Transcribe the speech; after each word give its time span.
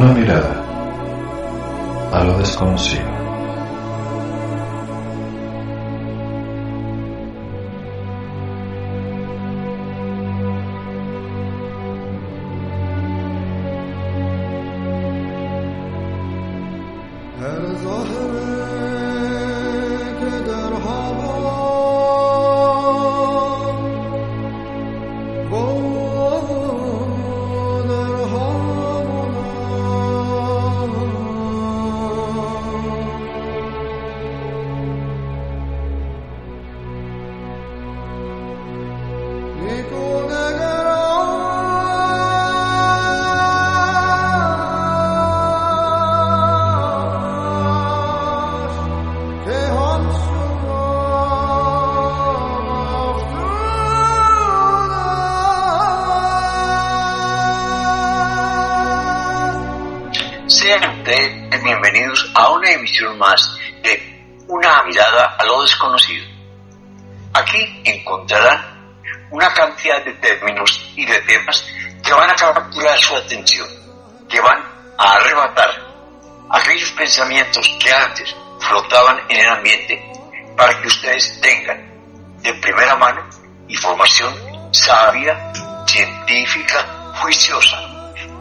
Una 0.00 0.14
mirada 0.14 0.64
a 2.10 2.24
lo 2.24 2.38
desconocido. 2.38 3.19
Antes 77.92 78.34
flotaban 78.60 79.20
en 79.28 79.40
el 79.40 79.48
ambiente 79.48 80.12
para 80.56 80.80
que 80.80 80.88
ustedes 80.88 81.40
tengan 81.40 81.90
de 82.42 82.54
primera 82.54 82.96
mano 82.96 83.28
información 83.68 84.34
sabia, 84.72 85.52
científica, 85.86 87.12
juiciosa, 87.20 87.78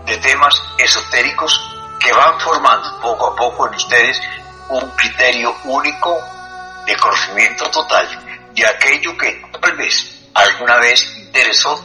de 0.06 0.18
temas 0.18 0.62
esotéricos 0.78 1.60
que 2.00 2.14
van 2.14 2.40
formando 2.40 3.00
poco 3.02 3.28
a 3.28 3.36
poco 3.36 3.68
en 3.68 3.76
ustedes 3.76 4.22
un 4.70 4.90
criterio 4.92 5.56
único 5.66 6.22
de 6.86 6.96
conocimiento 6.96 7.70
total 7.72 8.08
de 8.54 8.66
aquello 8.66 9.18
que 9.18 9.42
tal 9.62 9.76
vez 9.76 10.30
alguna 10.34 10.78
vez 10.78 11.16
interesó, 11.18 11.84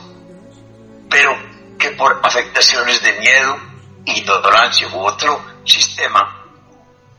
pero 1.10 1.36
que 1.78 1.90
por 1.90 2.20
afectaciones 2.22 3.02
de 3.02 3.12
miedo, 3.14 3.56
ignorancia 4.04 4.88
u 4.88 5.00
otro 5.00 5.44
sistema 5.64 6.43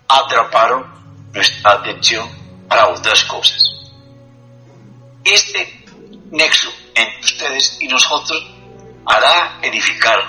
atraparon 0.08 0.86
nuestra 1.34 1.74
atención 1.74 2.30
para 2.68 2.88
otras 2.90 3.24
cosas. 3.26 3.64
Este 5.24 5.86
nexo 6.32 6.70
entre 6.94 7.20
ustedes 7.22 7.78
y 7.82 7.88
nosotros 7.88 8.46
hará 9.06 9.60
edificar 9.62 10.20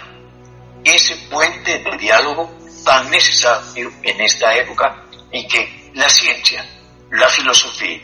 ese 0.84 1.16
puente 1.28 1.78
de 1.78 1.96
diálogo 1.98 2.50
tan 2.84 3.10
necesario 3.10 3.90
en 4.02 4.20
esta 4.20 4.54
época 4.54 5.04
en 5.32 5.48
que 5.48 5.90
la 5.94 6.08
ciencia, 6.08 6.64
la 7.10 7.28
filosofía, 7.28 8.00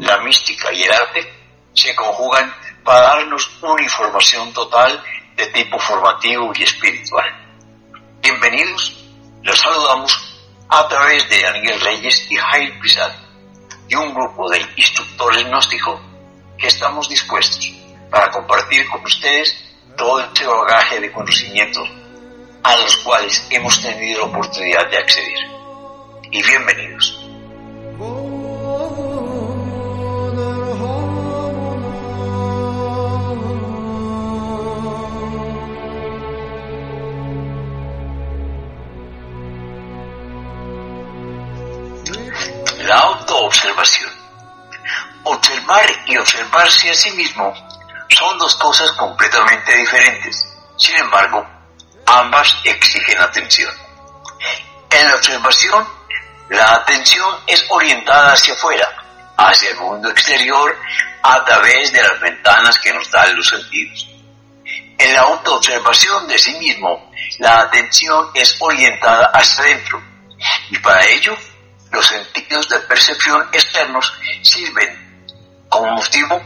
la 0.00 0.18
mística 0.18 0.72
y 0.72 0.82
el 0.82 0.92
arte 0.92 1.32
se 1.72 1.94
conjugan 1.94 2.52
para 2.84 3.00
darnos 3.00 3.50
una 3.62 3.82
información 3.82 4.52
total 4.52 5.02
de 5.36 5.46
tipo 5.46 5.78
formativo 5.78 6.52
y 6.54 6.62
espiritual. 6.62 7.26
Bienvenidos, 8.20 9.04
los 9.42 9.58
saludamos 9.58 10.27
a 10.68 10.88
través 10.88 11.28
de 11.28 11.40
Daniel 11.40 11.80
Reyes 11.80 12.26
y 12.30 12.36
Jaime 12.36 12.78
Pizarro 12.80 13.14
y 13.88 13.94
un 13.94 14.12
grupo 14.14 14.50
de 14.50 14.60
instructores 14.76 15.44
gnósticos 15.44 16.00
que 16.58 16.66
estamos 16.66 17.08
dispuestos 17.08 17.72
para 18.10 18.30
compartir 18.30 18.88
con 18.88 19.02
ustedes 19.04 19.56
todo 19.96 20.20
este 20.20 20.46
bagaje 20.46 21.00
de 21.00 21.10
conocimientos 21.10 21.88
a 22.62 22.76
los 22.76 22.96
cuales 22.98 23.46
hemos 23.50 23.80
tenido 23.80 24.20
la 24.20 24.26
oportunidad 24.26 24.90
de 24.90 24.98
acceder. 24.98 25.48
Y 26.30 26.42
bienvenidos. 26.42 27.17
Observar 45.68 46.02
y 46.06 46.16
observarse 46.16 46.90
a 46.90 46.94
sí 46.94 47.10
mismo 47.10 47.52
son 48.08 48.38
dos 48.38 48.54
cosas 48.54 48.90
completamente 48.92 49.76
diferentes. 49.76 50.48
Sin 50.78 50.96
embargo, 50.96 51.46
ambas 52.06 52.56
exigen 52.64 53.20
atención. 53.20 53.70
En 54.90 55.06
la 55.06 55.14
observación, 55.14 55.86
la 56.48 56.76
atención 56.76 57.36
es 57.46 57.66
orientada 57.68 58.32
hacia 58.32 58.54
afuera, 58.54 58.88
hacia 59.36 59.68
el 59.68 59.76
mundo 59.76 60.08
exterior, 60.08 60.74
a 61.22 61.44
través 61.44 61.92
de 61.92 62.02
las 62.02 62.18
ventanas 62.18 62.78
que 62.78 62.94
nos 62.94 63.10
dan 63.10 63.36
los 63.36 63.46
sentidos. 63.46 64.08
En 64.96 65.12
la 65.12 65.20
autoobservación 65.20 66.26
de 66.28 66.38
sí 66.38 66.54
mismo, 66.54 67.12
la 67.40 67.60
atención 67.60 68.30
es 68.32 68.56
orientada 68.58 69.26
hacia 69.34 69.64
adentro, 69.64 70.02
y 70.70 70.78
para 70.78 71.04
ello, 71.04 71.36
los 71.90 72.06
sentidos 72.06 72.70
de 72.70 72.78
percepción 72.80 73.46
externos 73.52 74.14
sirven 74.42 75.07
como 75.68 75.92
motivo 75.92 76.40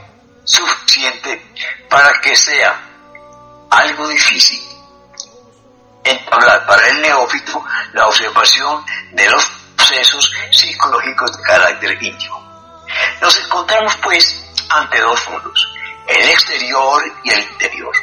suficiente 0.44 1.52
para 1.88 2.12
que 2.20 2.36
sea 2.36 2.80
algo 3.70 4.08
difícil 4.08 4.60
entablar 6.04 6.66
para 6.66 6.88
el 6.88 7.00
neófito 7.00 7.64
la 7.92 8.06
observación 8.06 8.84
de 9.12 9.30
los 9.30 9.44
procesos 9.76 10.32
psicológicos 10.50 11.36
de 11.36 11.42
carácter 11.42 12.02
íntimo. 12.02 12.42
Nos 13.20 13.36
encontramos 13.38 13.96
pues 14.02 14.44
ante 14.68 15.00
dos 15.00 15.28
mundos, 15.28 15.74
el 16.08 16.28
exterior 16.28 17.02
y 17.24 17.30
el 17.30 17.40
interior. 17.40 17.94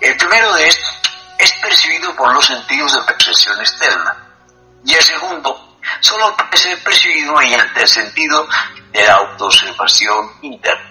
El 0.00 0.16
primero 0.16 0.52
de 0.54 0.66
estos 0.66 1.00
es 1.38 1.52
percibido 1.54 2.14
por 2.14 2.32
los 2.32 2.44
sentidos 2.44 2.94
de 2.94 3.02
percepción 3.02 3.58
externa 3.60 4.16
y 4.84 4.94
el 4.94 5.02
segundo 5.02 5.63
solo 6.00 6.36
puede 6.36 6.56
ser 6.56 6.82
percibido 6.82 7.34
mediante 7.34 7.82
el 7.82 7.88
sentido 7.88 8.48
de 8.92 9.06
la 9.06 9.14
autoobservación 9.14 10.32
interna. 10.42 10.90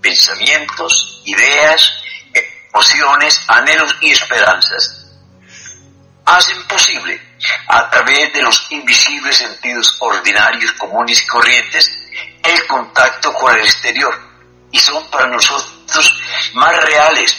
Pensamientos, 0.00 1.22
ideas, 1.24 1.92
emociones, 2.72 3.44
anhelos 3.48 3.96
y 4.00 4.10
esperanzas 4.10 4.98
hacen 6.24 6.62
posible, 6.64 7.20
a 7.68 7.88
través 7.88 8.32
de 8.32 8.42
los 8.42 8.70
invisibles 8.70 9.36
sentidos 9.36 9.96
ordinarios, 10.00 10.72
comunes 10.72 11.22
y 11.22 11.26
corrientes, 11.26 11.90
el 12.42 12.66
contacto 12.66 13.32
con 13.32 13.54
el 13.54 13.62
exterior 13.62 14.28
y 14.70 14.78
son 14.78 15.08
para 15.10 15.26
nosotros 15.26 16.20
más 16.54 16.76
reales, 16.84 17.36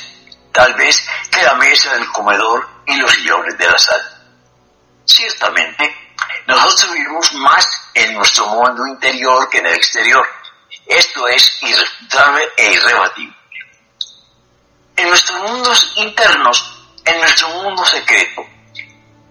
tal 0.52 0.74
vez, 0.74 1.06
que 1.30 1.44
la 1.44 1.54
mesa 1.56 1.94
del 1.94 2.08
comedor 2.08 2.68
y 2.88 2.96
los 2.98 3.12
sillones 3.12 3.58
de 3.58 3.68
la 3.68 3.78
sala. 3.78 4.22
Ciertamente, 5.06 6.09
nosotros 6.50 6.94
vivimos 6.94 7.34
más 7.36 7.66
en 7.94 8.14
nuestro 8.16 8.48
mundo 8.48 8.88
interior 8.88 9.48
que 9.50 9.60
en 9.60 9.68
el 9.68 9.74
exterior. 9.76 10.28
Esto 10.88 11.28
es 11.28 11.62
irrefutable 11.62 12.42
e 12.58 12.74
irrebatible. 12.74 13.36
en 14.96 15.08
nuestros 15.08 15.40
mundos 15.40 15.94
internos, 15.96 16.84
en 17.06 17.20
nuestro 17.20 17.50
mundo 17.50 17.86
secreto. 17.86 18.42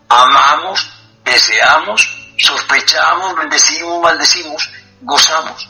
Amamos, 0.09 0.91
deseamos, 1.25 2.09
sospechamos, 2.39 3.37
bendecimos, 3.37 4.01
maldecimos, 4.01 4.71
gozamos. 5.03 5.69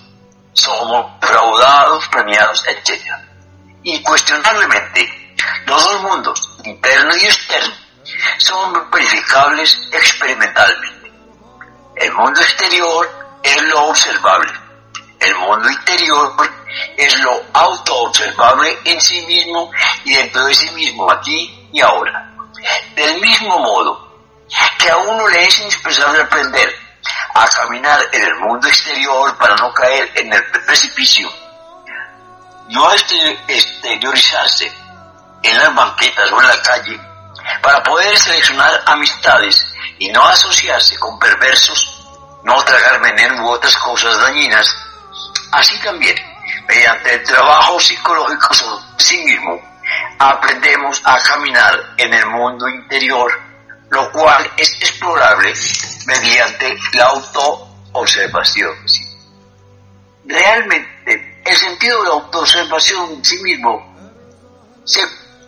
Somos 0.53 1.19
fraudados, 1.21 2.07
premiados, 2.09 2.63
etc. 2.69 3.03
Incuestionablemente, 3.83 5.35
los 5.67 5.83
dos 5.83 6.03
mundos, 6.03 6.49
interno 6.65 7.17
y 7.17 7.25
externo, 7.25 7.75
son 8.39 8.91
verificables 8.91 9.89
experimentalmente. 9.93 10.98
El 12.01 12.13
mundo 12.13 12.41
exterior 12.41 13.39
es 13.43 13.63
lo 13.63 13.87
observable. 13.87 14.53
El 15.19 15.35
mundo 15.35 15.69
interior 15.69 16.33
es 16.97 17.19
lo 17.21 17.43
autoobservable 17.53 18.79
en 18.85 19.01
sí 19.01 19.21
mismo 19.27 19.69
y 20.05 20.15
dentro 20.15 20.45
de 20.45 20.55
sí 20.55 20.71
mismo, 20.71 21.11
aquí 21.11 21.69
y 21.73 21.81
ahora. 21.81 22.33
Del 22.95 23.21
mismo 23.21 23.59
modo 23.59 24.09
que 24.79 24.89
a 24.89 24.97
uno 24.97 25.27
le 25.29 25.43
es 25.43 25.59
indispensable 25.59 26.23
aprender 26.23 26.73
a 27.35 27.49
caminar 27.49 28.01
en 28.13 28.23
el 28.23 28.35
mundo 28.37 28.69
exterior 28.69 29.37
para 29.37 29.57
no 29.57 29.73
caer 29.75 30.13
en 30.15 30.33
el 30.33 30.45
precipicio, 30.67 31.29
no 32.69 32.93
exteriorizarse 32.93 34.73
en 35.43 35.59
las 35.59 35.75
banquetas 35.75 36.31
o 36.31 36.41
en 36.41 36.47
la 36.47 36.63
calle 36.63 37.01
para 37.61 37.83
poder 37.83 38.17
seleccionar 38.17 38.83
amistades 38.87 39.68
y 39.99 40.09
no 40.11 40.25
asociarse 40.25 40.99
con 40.99 41.19
perversos, 41.19 42.07
no 42.45 42.63
tragar 42.65 43.01
veneno 43.01 43.45
u 43.45 43.49
otras 43.51 43.77
cosas 43.77 44.19
dañinas, 44.21 44.77
así 45.53 45.79
también, 45.81 46.17
mediante 46.69 47.15
el 47.15 47.23
trabajo 47.25 47.81
psicológico 47.81 48.55
sobre 48.55 48.85
sí 48.99 49.19
mismo, 49.25 49.61
aprendemos 50.19 51.01
a 51.05 51.21
caminar 51.23 51.95
en 51.97 52.15
el 52.15 52.27
mundo 52.27 52.69
interior, 52.69 53.31
lo 53.91 54.11
cual 54.13 54.51
es 54.57 54.73
explorable 54.75 55.53
mediante 56.07 56.77
la 56.95 57.07
autoobservación. 57.07 58.75
Realmente, 60.25 61.41
el 61.45 61.57
sentido 61.57 62.03
de 62.03 62.09
la 62.09 62.15
autoobservación 62.15 63.13
en 63.13 63.25
sí 63.25 63.39
mismo 63.43 63.99
se 64.85 65.01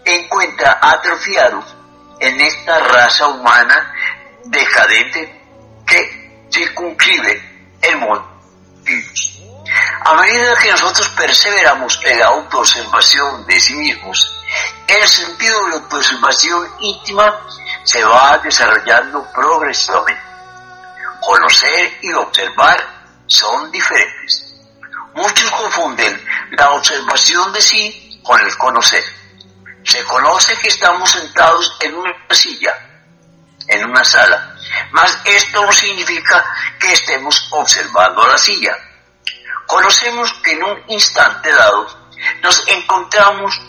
encuentra 0.04 0.78
atrofiado 0.80 1.62
en 2.20 2.40
esta 2.40 2.78
raza 2.78 3.28
humana 3.28 3.94
decadente 4.44 5.40
que 5.86 6.46
circunscribe 6.50 7.78
el 7.82 7.96
mundo. 7.98 8.26
A 10.04 10.14
medida 10.14 10.56
que 10.56 10.70
nosotros 10.70 11.08
perseveramos 11.10 12.00
en 12.04 12.18
la 12.18 12.26
autoobservación 12.26 13.46
de 13.46 13.60
sí 13.60 13.74
mismos, 13.74 14.44
el 14.86 15.08
sentido 15.08 15.64
de 15.64 15.70
la 15.70 15.76
autoobservación 15.76 16.68
íntima 16.80 17.46
se 17.84 18.04
va 18.04 18.38
desarrollando 18.38 19.26
progresivamente. 19.32 20.22
Conocer 21.20 21.98
y 22.02 22.12
observar 22.14 23.22
son 23.26 23.70
diferentes. 23.70 24.54
Muchos 25.14 25.50
confunden 25.50 26.24
la 26.52 26.70
observación 26.72 27.52
de 27.52 27.60
sí 27.60 28.20
con 28.24 28.40
el 28.40 28.56
conocer. 28.56 29.04
Se 29.84 30.02
conoce 30.04 30.56
que 30.58 30.68
estamos 30.68 31.10
sentados 31.10 31.76
en 31.80 31.94
una 31.94 32.14
silla, 32.30 32.72
en 33.70 33.84
una 33.84 34.04
sala, 34.04 34.56
mas 34.90 35.18
esto 35.24 35.64
no 35.64 35.72
significa 35.72 36.44
que 36.78 36.92
estemos 36.92 37.48
observando 37.52 38.26
la 38.26 38.36
silla. 38.36 38.76
Conocemos 39.66 40.32
que 40.42 40.52
en 40.52 40.64
un 40.64 40.84
instante 40.88 41.52
dado 41.52 41.86
nos 42.42 42.66
encontramos 42.66 43.60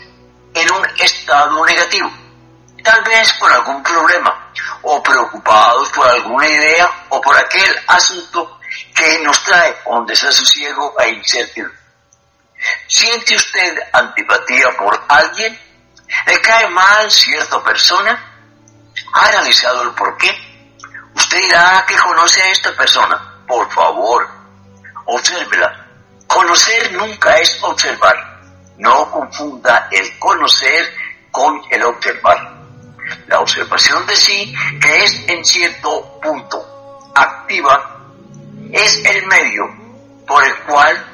en 0.54 0.70
un 0.72 0.86
estado 0.98 1.64
negativo, 1.64 2.10
tal 2.82 3.02
vez 3.04 3.32
por 3.34 3.50
algún 3.52 3.82
problema, 3.82 4.52
o 4.82 5.02
preocupados 5.02 5.88
por 5.90 6.06
alguna 6.08 6.48
idea 6.48 6.90
o 7.08 7.20
por 7.20 7.36
aquel 7.38 7.80
asunto 7.86 8.58
que 8.94 9.18
nos 9.20 9.42
trae 9.44 9.76
un 9.86 10.04
desasosiego 10.04 10.96
e 11.00 11.10
incertidumbre. 11.10 11.78
¿Siente 12.88 13.36
usted 13.36 13.78
antipatía 13.92 14.76
por 14.76 15.04
alguien? 15.08 15.58
¿Le 16.26 16.40
cae 16.40 16.68
mal 16.68 17.10
cierta 17.10 17.62
persona? 17.62 18.31
¿Ha 19.12 19.26
analizado 19.26 19.82
el 19.82 19.90
por 19.90 20.16
qué? 20.16 20.30
Usted 21.14 21.38
dirá 21.38 21.84
que 21.86 21.96
conoce 21.96 22.42
a 22.42 22.50
esta 22.50 22.74
persona. 22.74 23.44
Por 23.46 23.70
favor, 23.70 24.26
obsérvela. 25.06 25.86
Conocer 26.26 26.92
nunca 26.92 27.36
es 27.38 27.62
observar. 27.62 28.40
No 28.78 29.10
confunda 29.10 29.88
el 29.90 30.18
conocer 30.18 30.94
con 31.30 31.60
el 31.70 31.82
observar. 31.84 32.62
La 33.26 33.40
observación 33.40 34.06
de 34.06 34.16
sí, 34.16 34.54
que 34.80 35.04
es 35.04 35.28
en 35.28 35.44
cierto 35.44 36.20
punto 36.20 37.12
activa, 37.14 38.00
es 38.72 39.04
el 39.04 39.26
medio 39.26 39.64
por 40.26 40.42
el 40.42 40.56
cual 40.64 41.06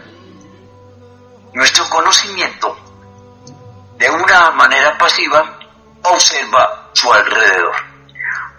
nuestro 1.55 1.89
conocimiento 1.89 2.77
de 3.97 4.09
una 4.11 4.53
manera 4.53 4.97
pasiva 4.97 5.59
observa 6.03 6.91
su 6.93 7.13
alrededor. 7.13 7.88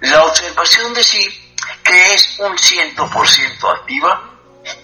La 0.01 0.23
observación 0.23 0.93
de 0.93 1.03
sí, 1.03 1.55
que 1.83 2.13
es 2.13 2.39
un 2.39 2.57
ciento 2.57 3.09
por 3.09 3.27
ciento 3.27 3.69
activa, 3.69 4.31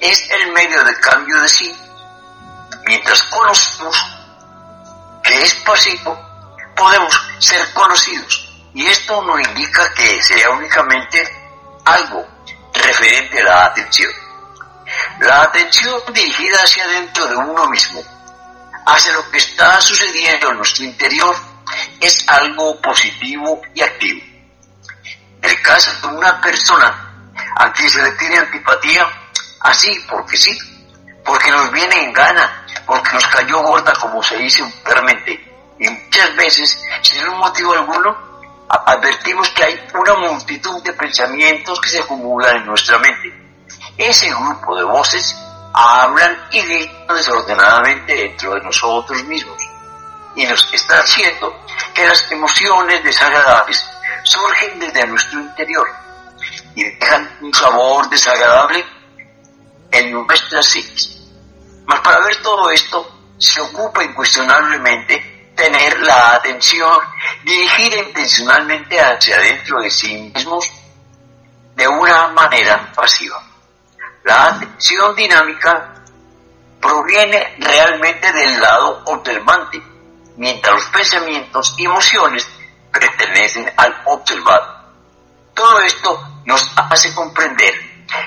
es 0.02 0.30
el 0.30 0.52
medio 0.52 0.84
de 0.84 1.00
cambio 1.00 1.40
de 1.40 1.48
sí, 1.48 1.74
mientras 2.86 3.24
conocemos 3.24 3.96
que 5.24 5.42
es 5.42 5.54
pasivo, 5.56 6.20
podemos 6.76 7.18
ser 7.40 7.66
conocidos. 7.74 8.50
Y 8.74 8.86
esto 8.88 9.22
no 9.22 9.40
indica 9.40 9.94
que 9.94 10.22
sea 10.22 10.50
únicamente 10.50 11.24
algo 11.86 12.28
referente 12.74 13.40
a 13.40 13.46
la 13.46 13.66
atención. 13.68 14.12
La 15.22 15.44
atención 15.44 16.02
dirigida 16.14 16.62
hacia 16.62 16.84
adentro 16.84 17.26
de 17.28 17.38
uno 17.38 17.68
mismo, 17.68 18.02
hacia 18.86 19.14
lo 19.14 19.32
que 19.32 19.38
está 19.38 19.80
sucediendo 19.80 20.52
en 20.52 20.58
nuestro 20.58 20.84
interior, 20.84 21.36
es 22.02 22.28
algo 22.28 22.82
positivo 22.82 23.62
y 23.74 23.82
activo. 23.82 24.35
Caso 25.66 25.92
de 26.00 26.16
una 26.16 26.40
persona 26.42 27.32
a 27.56 27.74
quien 27.74 27.90
se 27.90 28.02
le 28.04 28.12
tiene 28.12 28.38
antipatía, 28.38 29.08
así 29.62 30.06
porque 30.08 30.38
sí, 30.38 30.56
porque 31.26 31.50
nos 31.50 31.72
viene 31.72 32.04
en 32.04 32.14
gana, 32.14 32.66
porque 32.86 33.14
nos 33.14 33.26
cayó 33.28 33.64
gorda 33.64 33.92
como 33.94 34.22
se 34.22 34.38
dice 34.38 34.62
vulgarmente, 34.62 35.32
y 35.80 35.90
muchas 35.90 36.36
veces, 36.36 36.80
sin 37.02 37.28
un 37.28 37.40
motivo 37.40 37.74
alguno, 37.74 38.16
advertimos 38.70 39.50
que 39.50 39.64
hay 39.64 39.88
una 39.96 40.14
multitud 40.30 40.84
de 40.84 40.94
pensamientos 40.94 41.82
que 41.82 41.90
se 41.90 42.00
acumulan 42.00 42.58
en 42.58 42.66
nuestra 42.68 43.00
mente. 43.00 43.34
Ese 43.98 44.30
grupo 44.30 44.76
de 44.76 44.84
voces 44.84 45.36
hablan 45.74 46.48
y 46.52 46.62
gritan 46.62 47.16
desordenadamente 47.16 48.14
dentro 48.14 48.54
de 48.54 48.62
nosotros 48.62 49.24
mismos 49.24 49.58
y 50.36 50.46
nos 50.46 50.74
está 50.74 51.00
haciendo 51.00 51.66
que 51.94 52.06
las 52.06 52.30
emociones 52.32 53.04
desagradables 53.04 53.84
surgen 54.26 54.80
desde 54.80 55.08
nuestro 55.08 55.40
interior 55.40 55.88
y 56.76 56.84
dejan 56.84 57.38
un 57.42 57.54
sabor 57.54 58.10
desagradable 58.10 58.84
en 59.92 60.12
nuestras 60.12 60.66
psiquis. 60.68 61.18
Mas 61.86 62.00
para 62.02 62.20
ver 62.20 62.36
todo 62.42 62.70
esto 62.72 63.34
se 63.38 63.62
ocupa 63.62 64.04
incuestionablemente 64.04 65.54
tener 65.56 66.00
la 66.02 66.36
atención 66.36 67.00
dirigida 67.44 67.98
intencionalmente 67.98 69.00
hacia 69.00 69.38
adentro 69.38 69.82
de 69.82 69.90
sí 69.90 70.18
mismos 70.18 70.70
de 71.76 71.88
una 71.88 72.30
manera 72.30 72.92
pasiva. 72.94 73.42
La 74.24 74.48
atención 74.48 75.16
dinámica 75.16 75.94
proviene 76.82 77.56
realmente 77.60 78.32
del 78.34 78.60
lado 78.60 79.04
observante, 79.06 79.82
mientras 80.38 80.76
los 80.76 80.86
pensamientos 80.88 81.76
y 81.78 81.86
emociones 81.86 82.48
pertenecen 83.00 83.72
al 83.78 84.02
observado. 84.06 84.76
Todo 85.54 85.80
esto 85.82 86.42
nos 86.46 86.72
hace 86.76 87.14
comprender 87.14 87.74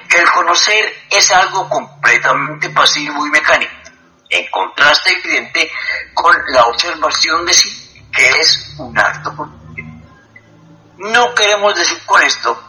que 0.09 0.19
el 0.19 0.31
conocer 0.31 1.07
es 1.11 1.31
algo 1.31 1.69
completamente 1.69 2.71
pasivo 2.71 3.27
y 3.27 3.31
mecánico 3.31 3.73
en 4.31 4.51
contraste 4.51 5.13
evidente 5.13 5.71
con 6.15 6.35
la 6.49 6.65
observación 6.67 7.47
de 7.47 7.53
sí, 7.53 8.05
que 8.13 8.29
es 8.29 8.75
un 8.79 8.99
acto 8.99 9.51
No 10.99 11.35
queremos 11.35 11.75
decir 11.75 11.99
con 12.05 12.23
esto 12.23 12.63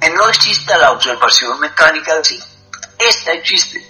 que 0.00 0.10
no 0.10 0.28
exista 0.28 0.76
la 0.78 0.92
observación 0.92 1.60
mecánica 1.60 2.14
de 2.16 2.24
sí. 2.24 2.40
Esta 2.98 3.32
existe. 3.32 3.80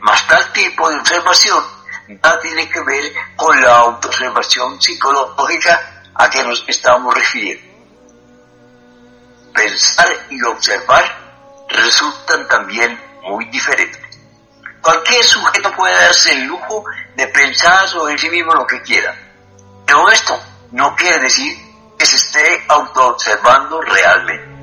Más 0.00 0.26
tal 0.28 0.52
tipo 0.52 0.88
de 0.88 0.98
observación 0.98 1.64
nada 2.08 2.38
tiene 2.40 2.68
que 2.68 2.80
ver 2.82 3.12
con 3.34 3.60
la 3.60 3.78
autoobservación 3.78 4.80
psicológica 4.80 5.95
a 6.18 6.30
que 6.30 6.42
nos 6.42 6.64
estamos 6.66 7.14
refiriendo. 7.14 7.64
Pensar 9.54 10.08
y 10.30 10.42
observar 10.44 11.04
resultan 11.68 12.46
también 12.48 13.00
muy 13.22 13.44
diferentes. 13.46 14.00
Cualquier 14.80 15.24
sujeto 15.24 15.72
puede 15.72 15.94
darse 15.94 16.32
el 16.32 16.44
lujo 16.44 16.84
de 17.16 17.26
pensar 17.28 17.88
sobre 17.88 18.16
sí 18.18 18.30
mismo 18.30 18.54
lo 18.54 18.66
que 18.66 18.80
quiera, 18.82 19.16
pero 19.84 20.08
esto 20.10 20.38
no 20.72 20.94
quiere 20.94 21.18
decir 21.20 21.56
que 21.98 22.06
se 22.06 22.16
esté 22.16 22.64
autoobservando 22.68 23.80
realmente. 23.80 24.55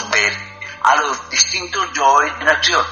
Necesitamos 0.00 0.10
ver 0.10 0.36
a 0.82 0.96
los 0.96 1.30
distintos 1.30 1.92
yo 1.92 2.22
en 2.22 2.48
acción, 2.48 2.84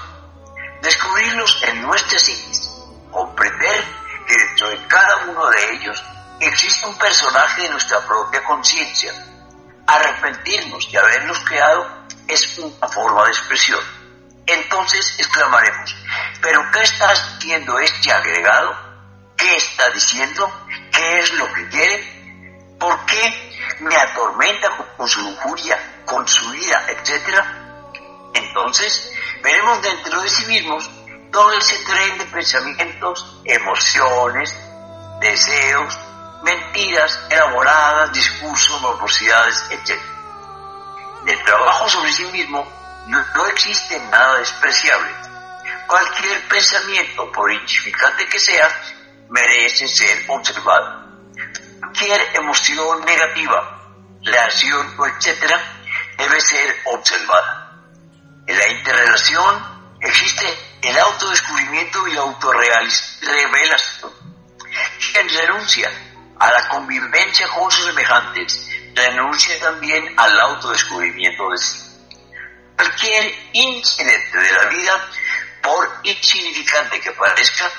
descubrirlos 0.82 1.62
en 1.62 1.82
nuestra 1.82 2.18
psiquis, 2.18 2.68
comprender 3.10 3.84
que 4.26 4.34
dentro 4.34 4.68
de 4.70 4.86
cada 4.86 5.16
uno 5.28 5.48
de 5.48 5.72
ellos 5.72 6.04
existe 6.40 6.86
un 6.86 6.98
personaje 6.98 7.62
de 7.62 7.70
nuestra 7.70 8.00
propia 8.06 8.44
conciencia. 8.44 9.12
Arrepentirnos 9.86 10.90
de 10.90 10.98
haberlos 10.98 11.38
creado 11.40 12.06
es 12.26 12.58
una 12.58 12.88
forma 12.88 13.24
de 13.24 13.30
expresión. 13.30 13.80
Entonces 14.46 15.14
exclamaremos, 15.18 15.96
¿pero 16.42 16.62
qué 16.72 16.82
está 16.82 17.10
haciendo 17.10 17.78
este 17.78 18.12
agregado? 18.12 18.76
¿Qué 19.36 19.56
está 19.56 19.88
diciendo? 19.90 20.66
¿Qué 20.92 21.18
es 21.20 21.32
lo 21.34 21.52
que 21.54 21.68
quiere? 21.68 22.76
¿Por 22.78 23.06
qué 23.06 23.76
me 23.80 23.96
atormenta 23.96 24.76
con 24.96 25.08
su 25.08 25.20
lujuria, 25.22 25.97
con 26.08 26.26
su 26.26 26.54
ira, 26.54 26.86
etcétera? 26.88 27.80
Entonces 28.34 29.12
veremos 29.42 29.80
dentro 29.82 30.20
de 30.20 30.28
sí 30.28 30.46
mismos 30.46 30.90
todo 31.30 31.52
ese 31.52 31.76
tren 31.84 32.18
de 32.18 32.24
pensamientos, 32.24 33.40
emociones, 33.44 34.54
deseos, 35.20 35.98
mentiras 36.42 37.20
elaboradas, 37.30 38.12
discursos, 38.12 38.80
morbosidades, 38.80 39.64
etc. 39.70 40.00
Del 41.24 41.44
trabajo 41.44 41.88
sobre 41.88 42.12
sí 42.12 42.24
mismo 42.26 42.66
no, 43.06 43.24
no 43.34 43.46
existe 43.48 43.98
nada 44.10 44.38
despreciable. 44.38 45.10
Cualquier 45.86 46.48
pensamiento, 46.48 47.30
por 47.32 47.52
insignificante 47.52 48.26
que 48.28 48.38
sea, 48.38 48.68
merece 49.28 49.88
ser 49.88 50.24
observado. 50.28 51.06
Cualquier 51.80 52.36
emoción 52.36 53.04
negativa, 53.04 53.78
reacción 54.22 54.94
etcétera, 55.16 55.77
debe 56.18 56.40
ser 56.40 56.76
observada. 56.86 57.72
En 58.46 58.58
la 58.58 58.68
interrelación 58.68 59.96
existe 60.00 60.46
el 60.82 60.98
autodescubrimiento 60.98 62.06
y 62.08 62.12
la 62.12 62.20
autorrevelación. 62.22 64.12
Quien 65.12 65.28
renuncia 65.28 65.90
a 66.38 66.52
la 66.52 66.68
convivencia 66.68 67.48
con 67.48 67.70
sus 67.70 67.86
semejantes, 67.86 68.68
renuncia 68.94 69.58
también 69.60 70.12
al 70.16 70.40
autodescubrimiento 70.40 71.50
de 71.50 71.58
sí. 71.58 71.84
Cualquier 72.76 73.34
incidente 73.52 74.38
de 74.38 74.52
la 74.52 74.64
vida, 74.66 75.08
por 75.62 76.00
insignificante 76.04 77.00
que 77.00 77.12
parezca, 77.12 77.70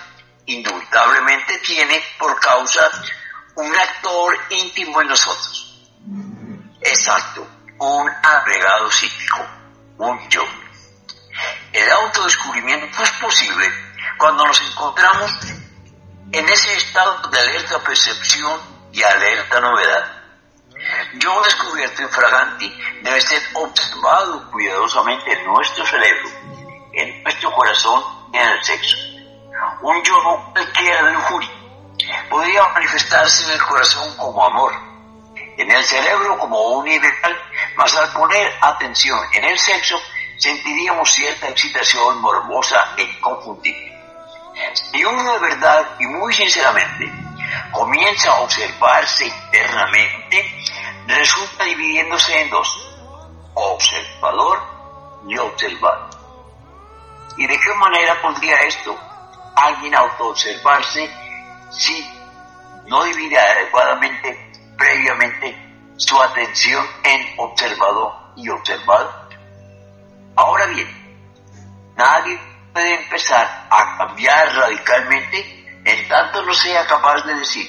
indudablemente 0.46 1.58
tiene 1.60 2.04
por 2.18 2.40
causa 2.40 2.90
un 3.56 3.76
actor 3.76 4.38
íntimo 4.50 5.02
en 5.02 5.08
nosotros. 5.08 5.90
Exacto, 6.82 7.48
un 7.80 8.10
agregado 8.24 8.92
psíquico, 8.92 9.46
un 9.98 10.30
yo. 10.30 10.44
El 11.72 11.90
autodescubrimiento 11.92 13.04
es 13.04 13.12
posible 13.12 13.72
cuando 14.18 14.46
nos 14.46 14.62
encontramos 14.62 15.32
en 16.32 16.50
ese 16.50 16.76
estado 16.76 17.28
de 17.30 17.40
alerta 17.40 17.80
percepción 17.80 18.60
y 18.92 19.02
alerta 19.02 19.62
novedad. 19.62 20.20
Yo 21.16 21.42
descubierto 21.44 22.02
infraganti 22.02 22.70
debe 23.02 23.22
ser 23.22 23.42
observado 23.54 24.50
cuidadosamente 24.52 25.32
en 25.32 25.46
nuestro 25.46 25.86
cerebro, 25.86 26.30
en 26.94 27.24
nuestro 27.24 27.52
corazón 27.54 28.04
y 28.34 28.38
en 28.38 28.48
el 28.50 28.64
sexo. 28.64 28.98
Un 29.82 30.04
yo 30.04 30.24
no 30.24 30.52
cualquiera 30.54 31.04
de 31.04 31.14
lujuria 31.14 31.50
podría 32.30 32.68
manifestarse 32.70 33.46
en 33.46 33.52
el 33.52 33.62
corazón 33.62 34.16
como 34.18 34.46
amor, 34.46 34.74
en 35.60 35.70
el 35.70 35.84
cerebro 35.84 36.40
como 36.40 36.58
un 36.78 36.88
ideal, 36.88 37.38
mas 37.76 37.94
al 37.98 38.12
poner 38.14 38.50
atención 38.62 39.20
en 39.34 39.44
el 39.44 39.60
sexo 39.60 40.02
sentiríamos 40.38 41.12
cierta 41.12 41.50
excitación 41.50 42.22
morbosa 42.22 42.94
e 42.96 43.04
inconfundible. 43.04 43.94
Si 44.74 45.04
uno 45.04 45.34
de 45.34 45.40
verdad 45.40 45.86
y 46.00 46.06
muy 46.06 46.34
sinceramente 46.34 47.12
comienza 47.74 48.32
a 48.32 48.40
observarse 48.40 49.26
internamente, 49.26 50.64
resulta 51.08 51.66
dividiéndose 51.66 52.42
en 52.42 52.50
dos, 52.50 52.98
observador 53.54 54.62
y 55.28 55.38
observado. 55.38 56.10
¿Y 57.36 57.46
de 57.46 57.60
qué 57.60 57.74
manera 57.76 58.22
podría 58.22 58.56
esto 58.62 58.98
alguien 59.58 59.94
autoobservarse 59.94 61.10
si 61.70 62.10
no 62.88 63.04
divide 63.04 63.38
adecuadamente 63.38 64.49
previamente 64.80 65.56
su 65.98 66.20
atención 66.20 66.84
en 67.04 67.38
observador 67.38 68.14
y 68.36 68.50
observado? 68.50 69.30
Ahora 70.36 70.66
bien, 70.68 70.88
nadie 71.96 72.40
puede 72.74 73.04
empezar 73.04 73.68
a 73.70 73.98
cambiar 73.98 74.56
radicalmente 74.56 75.82
en 75.86 76.08
tanto 76.08 76.42
no 76.44 76.54
sea 76.54 76.88
capaz 76.88 77.26
de 77.26 77.36
decir, 77.36 77.68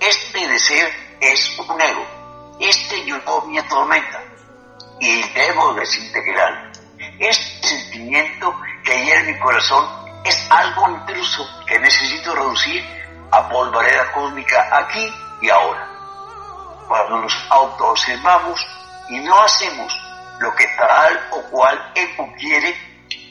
este 0.00 0.46
deseo 0.46 0.88
es 1.20 1.58
un 1.58 1.80
ego, 1.80 2.06
este 2.60 3.04
yo 3.04 3.16
me 3.48 3.58
atormenta 3.58 4.22
y 5.00 5.22
debo 5.30 5.74
desintegrar. 5.74 6.72
Este 7.18 7.68
sentimiento 7.68 8.54
que 8.84 9.14
en 9.14 9.26
mi 9.26 9.38
corazón 9.38 9.86
es 10.24 10.50
algo 10.50 10.90
intruso 10.90 11.46
que 11.66 11.78
necesito 11.78 12.34
reducir 12.34 12.84
a 13.30 13.48
polvareda 13.48 14.12
cósmica 14.12 14.78
aquí 14.78 15.12
y 15.42 15.50
ahora. 15.50 15.85
Cuando 16.88 17.18
nos 17.18 17.46
autoobservamos 17.50 18.66
y 19.08 19.18
no 19.20 19.42
hacemos 19.42 19.92
lo 20.38 20.54
que 20.54 20.66
tal 20.76 21.28
o 21.32 21.42
cual 21.50 21.92
ego 21.94 22.32
quiere, 22.38 22.76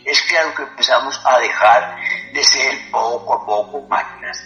es 0.06 0.22
claro 0.24 0.54
que 0.56 0.64
empezamos 0.64 1.20
a 1.26 1.40
dejar 1.40 1.98
de 2.34 2.44
ser 2.44 2.92
poco 2.92 3.34
a 3.34 3.46
poco 3.46 3.82
máquinas. 3.88 4.38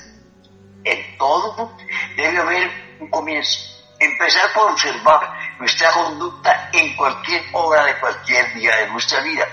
En 0.83 1.17
todo 1.17 1.75
debe 2.15 2.37
haber 2.37 2.97
un 2.99 3.09
comienzo. 3.09 3.59
Empezar 3.99 4.53
por 4.53 4.71
observar 4.71 5.29
nuestra 5.59 5.91
conducta 5.91 6.69
en 6.71 6.95
cualquier 6.95 7.43
hora 7.51 7.83
de 7.85 7.99
cualquier 7.99 8.53
día 8.53 8.75
de 8.77 8.87
nuestra 8.87 9.19
vida. 9.21 9.45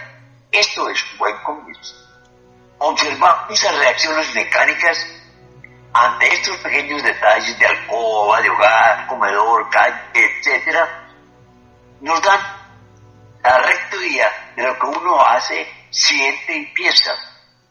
Esto 0.52 0.88
es 0.88 1.02
un 1.12 1.18
buen 1.18 1.36
comienzo. 1.42 1.94
Observar 2.78 3.46
esas 3.50 3.74
reacciones 3.76 4.34
mecánicas 4.34 5.15
ante 5.98 6.34
estos 6.34 6.56
pequeños 6.58 7.02
detalles 7.02 7.58
de 7.58 7.66
alcoba, 7.66 8.40
de 8.40 8.50
hogar, 8.50 9.06
comedor, 9.06 9.70
calle, 9.70 9.96
etc., 10.14 10.78
nos 12.00 12.20
dan 12.22 12.40
la 13.42 13.58
rectoría 13.58 14.52
de 14.56 14.62
lo 14.64 14.78
que 14.78 14.86
uno 14.86 15.20
hace, 15.24 15.66
siente 15.90 16.54
y 16.54 16.66
piensa. 16.66 17.14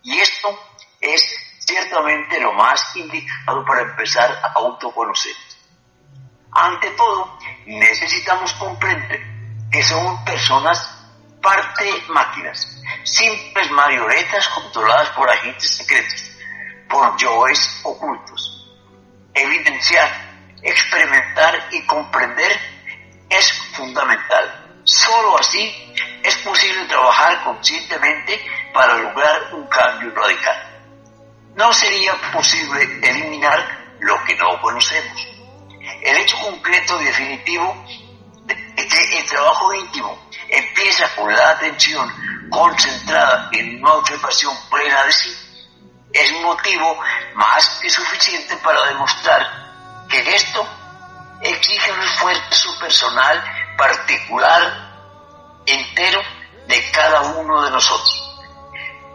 Y 0.03 0.17
esto 0.19 0.59
es 0.99 1.21
ciertamente 1.59 2.39
lo 2.39 2.53
más 2.53 2.95
indicado 2.95 3.63
para 3.65 3.81
empezar 3.81 4.31
a 4.31 4.53
autoconocer. 4.59 5.35
Ante 6.51 6.89
todo, 6.91 7.37
necesitamos 7.65 8.53
comprender 8.53 9.21
que 9.71 9.83
somos 9.83 10.21
personas 10.23 10.89
parte 11.41 12.03
máquinas, 12.07 12.81
simples 13.03 13.69
marionetas 13.71 14.47
controladas 14.47 15.09
por 15.09 15.29
agentes 15.29 15.69
secretos, 15.69 16.34
por 16.89 17.17
yoes 17.17 17.81
ocultos. 17.83 18.71
Evidenciar, 19.33 20.09
experimentar 20.61 21.67
y 21.71 21.85
comprender 21.85 22.59
es 23.29 23.51
fundamental. 23.73 24.81
Solo 24.83 25.39
así 25.39 25.93
es 26.23 26.35
posible 26.37 26.85
trabajar 26.85 27.43
conscientemente 27.43 28.39
para 28.73 28.95
lograr 28.97 29.53
un 29.53 29.67
cambio 29.67 30.11
radical. 30.15 30.75
No 31.55 31.71
sería 31.73 32.13
posible 32.33 32.83
eliminar 33.01 33.95
lo 33.99 34.23
que 34.25 34.35
no 34.35 34.59
conocemos. 34.61 35.27
El 36.01 36.17
hecho 36.17 36.37
concreto 36.39 37.01
y 37.01 37.05
definitivo 37.05 37.85
de 38.45 38.87
que 38.87 39.19
el 39.19 39.25
trabajo 39.25 39.73
íntimo 39.73 40.29
empieza 40.49 41.07
con 41.15 41.33
la 41.33 41.51
atención 41.51 42.11
concentrada 42.49 43.49
en 43.51 43.83
una 43.83 43.93
observación 43.95 44.55
plena 44.69 45.03
de 45.03 45.11
sí, 45.11 45.44
es 46.15 46.31
motivo 46.41 46.97
más 47.33 47.67
que 47.81 47.89
suficiente 47.89 48.55
para 48.57 48.85
demostrar 48.87 50.05
que 50.09 50.35
esto 50.35 50.65
exige 51.41 51.91
un 51.91 52.01
esfuerzo 52.01 52.79
personal 52.79 53.43
particular, 53.77 54.93
entero, 55.65 56.21
de 56.67 56.91
cada 56.91 57.21
uno 57.21 57.61
de 57.63 57.69
nosotros. 57.69 58.39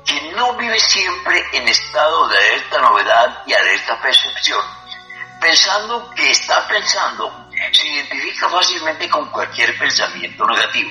Quien 0.05 0.37
no 0.37 0.55
vive 0.57 0.79
siempre 0.79 1.43
en 1.53 1.67
estado 1.69 2.29
de 2.29 2.37
alerta 2.37 2.81
novedad 2.81 3.43
y 3.47 3.55
alerta 3.55 4.01
percepción, 4.03 4.63
pensando 5.41 6.11
que 6.11 6.31
está 6.31 6.69
pensando 6.69 7.49
se 7.73 7.89
identifica 7.89 8.49
fácilmente 8.49 9.09
con 9.09 9.31
cualquier 9.31 9.77
pensamiento 9.79 10.47
negativo. 10.47 10.91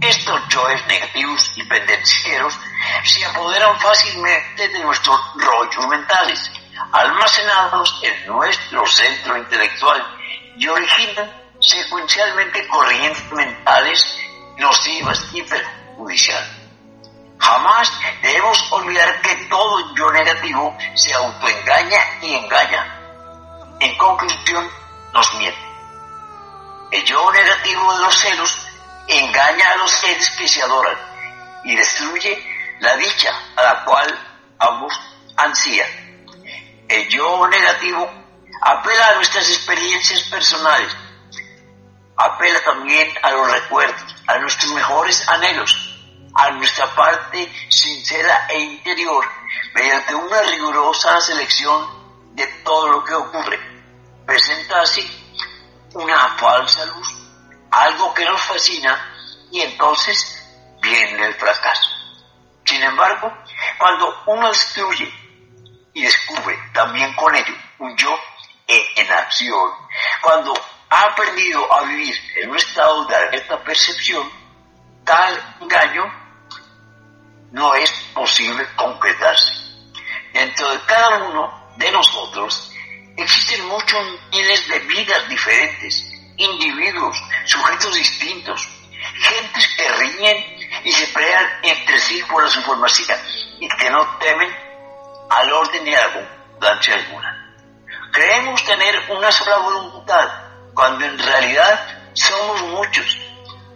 Estos 0.00 0.48
yoes 0.48 0.86
negativos 0.86 1.52
y 1.56 1.62
pendencieros 1.64 2.58
se 3.04 3.24
apoderan 3.24 3.78
fácilmente 3.80 4.68
de 4.68 4.78
nuestros 4.80 5.18
rollos 5.36 5.86
mentales, 5.88 6.50
almacenados 6.92 8.00
en 8.02 8.26
nuestro 8.26 8.86
centro 8.86 9.36
intelectual 9.36 10.04
y 10.56 10.68
originan 10.68 11.30
secuencialmente 11.60 12.66
corrientes 12.68 13.32
mentales 13.32 14.18
nocivas 14.58 15.26
y 15.32 15.42
perjudiciales. 15.42 16.50
Jamás 17.38 17.92
debemos 18.22 18.72
olvidar 18.72 19.20
que 19.20 19.34
todo 19.46 19.94
yo 19.94 20.10
negativo 20.10 20.76
se 20.94 21.14
autoengaña 21.14 22.00
y 22.22 22.34
engaña. 22.34 22.92
En 23.80 23.96
conclusión, 23.98 24.68
nos 25.12 25.34
miente. 25.34 25.60
El 26.90 27.04
yo 27.04 27.30
negativo 27.32 27.94
de 27.94 28.02
los 28.02 28.18
celos 28.18 28.58
engaña 29.06 29.72
a 29.72 29.76
los 29.76 29.90
seres 29.90 30.30
que 30.30 30.48
se 30.48 30.62
adoran 30.62 30.96
y 31.64 31.76
destruye 31.76 32.55
la 32.80 32.96
dicha 32.96 33.32
a 33.56 33.62
la 33.62 33.84
cual 33.84 34.18
ambos 34.58 34.92
ansían. 35.36 35.88
El 36.88 37.08
yo 37.08 37.46
negativo 37.48 38.10
apela 38.60 39.08
a 39.08 39.14
nuestras 39.16 39.48
experiencias 39.48 40.22
personales, 40.24 40.92
apela 42.16 42.62
también 42.64 43.12
a 43.22 43.30
los 43.32 43.50
recuerdos, 43.50 44.16
a 44.26 44.38
nuestros 44.38 44.72
mejores 44.72 45.28
anhelos, 45.28 45.96
a 46.34 46.50
nuestra 46.50 46.94
parte 46.94 47.50
sincera 47.68 48.46
e 48.48 48.58
interior, 48.60 49.24
mediante 49.74 50.14
una 50.14 50.42
rigurosa 50.42 51.20
selección 51.20 52.34
de 52.34 52.46
todo 52.64 52.88
lo 52.88 53.04
que 53.04 53.14
ocurre. 53.14 53.58
Presenta 54.26 54.80
así 54.80 55.08
una 55.94 56.36
falsa 56.36 56.84
luz, 56.86 57.08
algo 57.70 58.12
que 58.14 58.24
nos 58.24 58.40
fascina 58.42 59.14
y 59.50 59.60
entonces 59.60 60.42
viene 60.82 61.26
el 61.26 61.34
fracaso. 61.34 61.95
Sin 62.66 62.82
embargo, 62.82 63.32
cuando 63.78 64.22
uno 64.26 64.48
destruye 64.48 65.12
y 65.94 66.02
descubre 66.02 66.58
también 66.72 67.14
con 67.14 67.34
ello 67.34 67.54
un 67.78 67.96
yo 67.96 68.18
en 68.66 69.12
acción, 69.12 69.70
cuando 70.20 70.52
ha 70.90 71.02
aprendido 71.02 71.72
a 71.72 71.82
vivir 71.84 72.14
en 72.36 72.50
un 72.50 72.56
estado 72.56 73.04
de 73.06 73.14
alerta 73.14 73.62
percepción, 73.62 74.28
tal 75.04 75.56
engaño 75.60 76.04
no 77.52 77.74
es 77.76 77.90
posible 78.12 78.66
concretarse. 78.74 79.52
Dentro 80.32 80.68
de 80.70 80.80
cada 80.86 81.24
uno 81.24 81.70
de 81.76 81.90
nosotros 81.92 82.72
existen 83.16 83.64
muchos 83.66 84.06
miles 84.32 84.68
de 84.68 84.78
vidas 84.80 85.28
diferentes, 85.28 86.10
individuos, 86.36 87.16
sujetos 87.44 87.94
distintos, 87.94 88.68
gentes 89.14 89.68
que 89.76 89.88
riñen 89.88 90.55
y 90.86 90.92
se 90.92 91.08
pelean 91.08 91.44
entre 91.64 91.98
sí 91.98 92.22
por 92.30 92.44
la 92.44 92.48
supremacía 92.48 93.20
y 93.58 93.68
que 93.68 93.90
no 93.90 94.06
temen 94.18 94.48
al 95.28 95.52
orden 95.52 95.84
y 95.84 95.92
a 95.92 95.98
la 95.98 96.04
abundancia 96.04 96.94
alguna. 96.94 97.56
Creemos 98.12 98.64
tener 98.64 99.10
una 99.10 99.32
sola 99.32 99.56
voluntad, 99.56 100.28
cuando 100.74 101.04
en 101.04 101.18
realidad 101.18 102.12
somos 102.12 102.62
muchos 102.62 103.18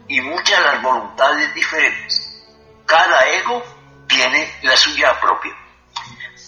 y 0.06 0.20
muchas 0.20 0.60
las 0.60 0.80
voluntades 0.82 1.52
diferentes. 1.52 2.46
Cada 2.86 3.26
ego 3.26 3.60
tiene 4.06 4.58
la 4.62 4.76
suya 4.76 5.18
propia. 5.18 5.52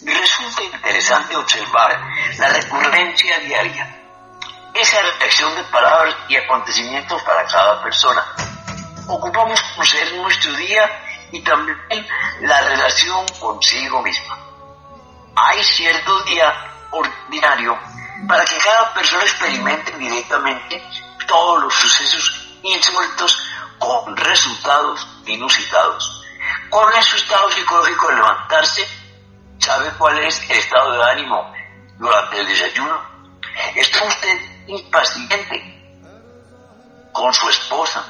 Resulta 0.05 0.63
interesante 0.63 1.37
observar 1.37 2.01
la 2.39 2.49
recurrencia 2.51 3.41
diaria, 3.41 3.97
esa 4.75 5.03
reflexión 5.03 5.57
de 5.57 5.65
palabras 5.65 6.15
y 6.29 6.37
acontecimientos 6.37 7.21
para 7.23 7.45
cada 7.47 7.83
persona. 7.83 8.25
Ocupamos 9.07 9.61
conocer 9.75 10.15
nuestro 10.15 10.53
día 10.55 11.29
y 11.33 11.41
también 11.41 11.79
la 12.41 12.61
relación 12.63 13.27
consigo 13.41 14.03
misma. 14.03 14.39
Hay 15.35 15.63
cierto 15.65 16.23
día 16.25 16.53
ordinario 16.91 17.79
para 18.29 18.45
que 18.45 18.59
cada 18.59 18.95
persona 18.95 19.23
experimente 19.23 19.93
directamente 19.99 20.83
todos 21.27 21.63
los 21.63 21.75
sucesos 21.75 22.59
insólito 22.63 23.27
con 23.79 24.17
resultados 24.17 25.07
inusitados. 25.27 26.25
¿Cuál 26.71 26.95
es 26.97 27.05
su 27.05 27.17
estado 27.17 27.51
psicológico 27.51 28.09
de 28.09 28.15
levantarse? 28.15 28.89
¿Sabe 29.59 29.91
cuál 29.99 30.19
es 30.19 30.51
el 30.51 30.59
estado 30.59 30.93
de 30.93 31.11
ánimo 31.11 31.53
durante 31.99 32.41
el 32.41 32.47
desayuno? 32.47 33.01
¿Está 33.75 34.05
usted 34.05 34.41
impaciente 34.67 35.83
con 37.13 37.33
su 37.33 37.49
esposa, 37.49 38.05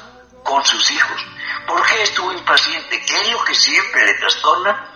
con 0.53 0.63
sus 0.65 0.91
hijos? 0.91 1.25
¿Por 1.65 1.83
qué 1.87 2.03
estuvo 2.03 2.31
impaciente? 2.31 3.03
¿Qué 3.07 3.21
es 3.21 3.31
lo 3.31 3.43
que 3.43 3.55
siempre 3.55 4.05
le 4.05 4.13
trastorna? 4.19 4.87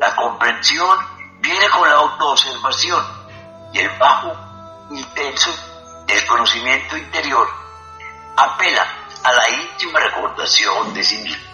La 0.00 0.16
comprensión 0.16 0.98
viene 1.38 1.68
con 1.68 1.88
la 1.88 1.94
autoobservación 1.94 3.04
y 3.72 3.78
el 3.78 3.98
bajo, 4.00 4.36
intenso 4.90 5.48
desconocimiento 6.08 6.96
interior 6.96 7.48
apela 8.36 8.84
a 9.22 9.32
la 9.32 9.48
íntima 9.50 10.00
recordación 10.00 10.92
de 10.92 11.04
sí 11.04 11.18
mismo. 11.18 11.44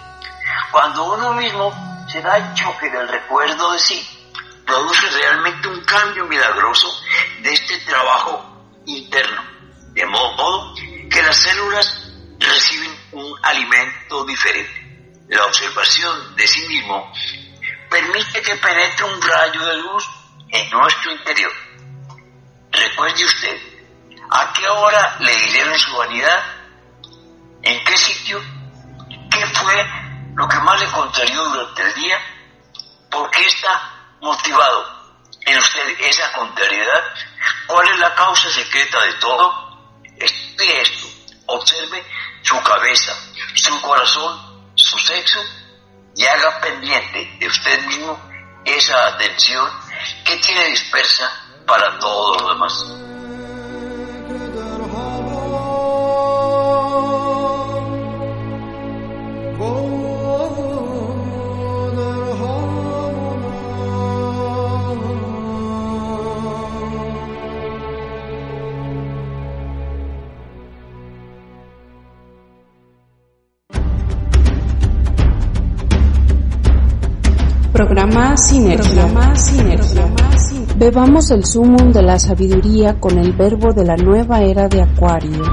Cuando 0.70 1.12
uno 1.12 1.34
mismo 1.34 2.06
se 2.10 2.22
da 2.22 2.38
el 2.38 2.54
choque 2.54 2.88
del 2.88 3.06
recuerdo 3.06 3.72
de 3.72 3.78
sí, 3.80 4.32
produce 4.64 5.10
realmente 5.10 5.68
un 5.68 5.84
cambio 5.84 6.24
milagroso 6.24 6.88
de 7.42 7.52
este 7.52 7.76
trabajo 7.80 8.80
interno, 8.86 9.42
de 9.92 10.06
modo 10.06 10.74
que 11.10 11.22
las 11.22 11.36
células 11.36 12.07
reciben 12.48 12.98
un 13.12 13.38
alimento 13.42 14.24
diferente. 14.24 14.88
La 15.28 15.44
observación 15.44 16.36
de 16.36 16.46
sí 16.46 16.66
mismo 16.68 17.12
permite 17.90 18.42
que 18.42 18.56
penetre 18.56 19.04
un 19.04 19.20
rayo 19.20 19.64
de 19.66 19.76
luz 19.76 20.08
en 20.48 20.70
nuestro 20.70 21.12
interior. 21.12 21.52
Recuerde 22.70 23.24
usted, 23.24 23.60
¿a 24.30 24.52
qué 24.52 24.68
hora 24.68 25.16
le 25.20 25.34
hirieron 25.34 25.78
su 25.78 25.96
vanidad? 25.96 26.42
¿En 27.62 27.84
qué 27.84 27.96
sitio? 27.96 28.40
¿Qué 29.30 29.46
fue 29.46 29.86
lo 30.34 30.48
que 30.48 30.58
más 30.60 30.80
le 30.80 30.90
contrarió 30.90 31.44
durante 31.44 31.82
el 31.82 31.94
día? 31.94 32.18
¿Por 33.10 33.30
qué 33.30 33.46
está 33.46 34.16
motivado 34.20 35.12
en 35.46 35.58
usted 35.58 36.00
esa 36.00 36.32
contrariedad? 36.32 37.04
¿Cuál 37.66 37.88
es 37.88 37.98
la 37.98 38.14
causa 38.14 38.50
secreta 38.50 39.00
de 39.02 39.12
todo? 39.14 39.68
Estudie 40.18 40.80
esto, 40.82 41.06
observe 41.46 42.04
su 42.42 42.60
cabeza, 42.62 43.12
su 43.54 43.80
corazón, 43.80 44.72
su 44.74 44.98
sexo 44.98 45.40
y 46.16 46.24
haga 46.24 46.60
pendiente 46.60 47.36
de 47.38 47.46
usted 47.46 47.86
mismo 47.86 48.18
esa 48.64 49.06
atención 49.08 49.68
que 50.24 50.36
tiene 50.38 50.66
dispersa 50.66 51.30
para 51.66 51.98
todo 51.98 52.38
lo 52.40 52.48
demás. 52.54 52.84
Programa 78.18 78.36
Sinergia. 78.36 79.06
Bebamos 80.76 81.30
el 81.30 81.44
sumum 81.44 81.92
de 81.92 82.02
la 82.02 82.18
sabiduría 82.18 82.98
con 82.98 83.16
el 83.16 83.32
verbo 83.32 83.72
de 83.72 83.84
la 83.84 83.96
nueva 83.96 84.42
era 84.42 84.66
de 84.66 84.82
Acuario. 84.82 85.44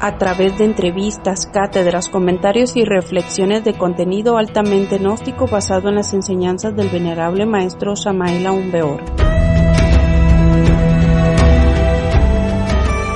A 0.00 0.16
través 0.16 0.56
de 0.56 0.64
entrevistas, 0.64 1.50
cátedras, 1.52 2.08
comentarios 2.08 2.78
y 2.78 2.86
reflexiones 2.86 3.62
de 3.62 3.74
contenido 3.74 4.38
altamente 4.38 4.96
gnóstico 4.96 5.46
basado 5.46 5.90
en 5.90 5.96
las 5.96 6.14
enseñanzas 6.14 6.74
del 6.74 6.88
venerable 6.88 7.44
maestro 7.44 7.94
Samael 7.94 8.48
Umbeor. 8.48 9.02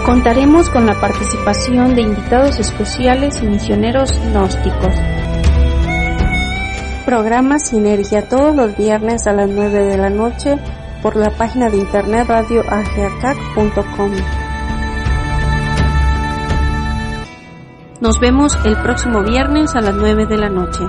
Contaremos 0.05 0.69
con 0.69 0.85
la 0.85 1.01
participación 1.01 1.95
de 1.95 2.03
invitados 2.03 2.61
especiales 2.61 3.43
y 3.43 3.47
misioneros 3.47 4.13
gnósticos. 4.31 4.95
Programa 7.07 7.61
Sinergia 7.61 8.29
todos 8.29 8.55
los 8.57 8.77
viernes 8.77 9.29
a 9.29 9.33
las 9.33 9.49
9 9.49 9.85
de 9.85 9.97
la 9.97 10.11
noche 10.11 10.59
por 11.03 11.15
la 11.15 11.31
página 11.31 11.71
de 11.71 11.77
internet 11.77 12.27
radioageacac.com. 12.27 14.11
Nos 18.01 18.19
vemos 18.19 18.59
el 18.65 18.77
próximo 18.79 19.23
viernes 19.23 19.77
a 19.77 19.81
las 19.83 19.95
9 19.95 20.27
de 20.27 20.37
la 20.37 20.49
noche. 20.49 20.81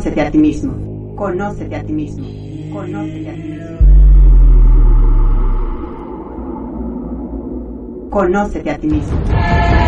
Conócete 0.00 0.22
a 0.22 0.30
ti 0.30 0.38
mismo. 0.38 1.14
Conócete 1.14 1.76
a 1.76 1.84
ti 1.84 1.92
mismo. 1.92 2.26
Conócete 8.10 8.70
a 8.70 8.78
ti 8.78 8.86
mismo. 8.86 9.18
A 9.18 9.28
ti 9.28 9.36
mismo. 9.66 9.79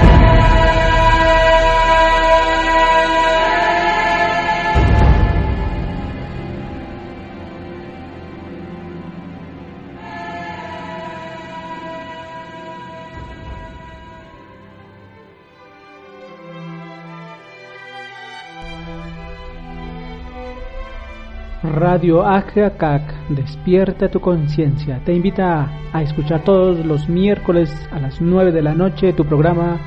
Radio 21.62 22.26
Ajacac, 22.26 23.28
despierta 23.28 24.10
tu 24.10 24.18
conciencia. 24.18 25.00
Te 25.04 25.14
invita 25.14 25.70
a 25.92 26.02
escuchar 26.02 26.42
todos 26.42 26.84
los 26.84 27.08
miércoles 27.08 27.72
a 27.92 28.00
las 28.00 28.20
9 28.20 28.50
de 28.50 28.62
la 28.62 28.74
noche 28.74 29.12
tu 29.12 29.24
programa 29.24 29.78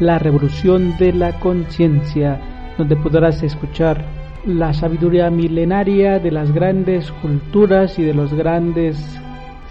La 0.00 0.18
Revolución 0.18 0.96
de 0.98 1.12
la 1.12 1.38
Conciencia, 1.38 2.40
donde 2.76 2.96
podrás 2.96 3.44
escuchar 3.44 4.04
la 4.44 4.72
sabiduría 4.72 5.30
milenaria 5.30 6.18
de 6.18 6.32
las 6.32 6.50
grandes 6.50 7.12
culturas 7.22 7.96
y 8.00 8.02
de 8.02 8.14
los 8.14 8.34
grandes 8.34 9.20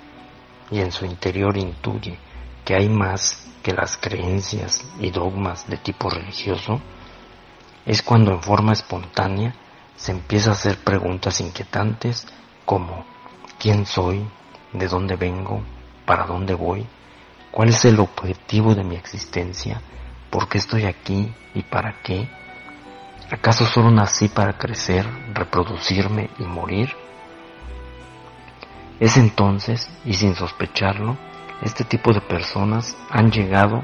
y 0.71 0.79
en 0.79 0.89
su 0.89 1.03
interior 1.03 1.57
intuye 1.57 2.17
que 2.63 2.75
hay 2.75 2.87
más 2.87 3.45
que 3.61 3.73
las 3.73 3.97
creencias 3.97 4.85
y 5.01 5.11
dogmas 5.11 5.67
de 5.67 5.75
tipo 5.75 6.09
religioso, 6.09 6.79
es 7.85 8.01
cuando 8.01 8.31
en 8.31 8.41
forma 8.41 8.71
espontánea 8.71 9.53
se 9.97 10.13
empieza 10.13 10.51
a 10.51 10.53
hacer 10.53 10.77
preguntas 10.77 11.41
inquietantes 11.41 12.25
como 12.63 13.03
¿quién 13.59 13.85
soy? 13.85 14.25
¿De 14.71 14.87
dónde 14.87 15.17
vengo? 15.17 15.61
¿Para 16.05 16.25
dónde 16.25 16.53
voy? 16.53 16.87
¿Cuál 17.51 17.67
es 17.67 17.83
el 17.83 17.99
objetivo 17.99 18.75
de 18.75 18.85
mi 18.85 18.95
existencia? 18.95 19.81
¿Por 20.29 20.47
qué 20.47 20.57
estoy 20.57 20.85
aquí 20.85 21.33
y 21.53 21.63
para 21.63 22.01
qué? 22.01 22.29
¿Acaso 23.29 23.65
solo 23.65 23.91
nací 23.91 24.29
para 24.29 24.57
crecer, 24.57 25.05
reproducirme 25.33 26.29
y 26.39 26.43
morir? 26.43 27.08
Es 28.99 29.15
entonces, 29.15 29.89
y 30.05 30.13
sin 30.13 30.35
sospecharlo, 30.35 31.17
este 31.61 31.83
tipo 31.83 32.13
de 32.13 32.21
personas 32.21 32.97
han 33.09 33.31
llegado 33.31 33.83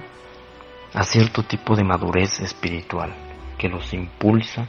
a 0.94 1.04
cierto 1.04 1.44
tipo 1.44 1.76
de 1.76 1.84
madurez 1.84 2.40
espiritual 2.40 3.14
que 3.58 3.70
los 3.70 3.94
impulsa, 3.94 4.68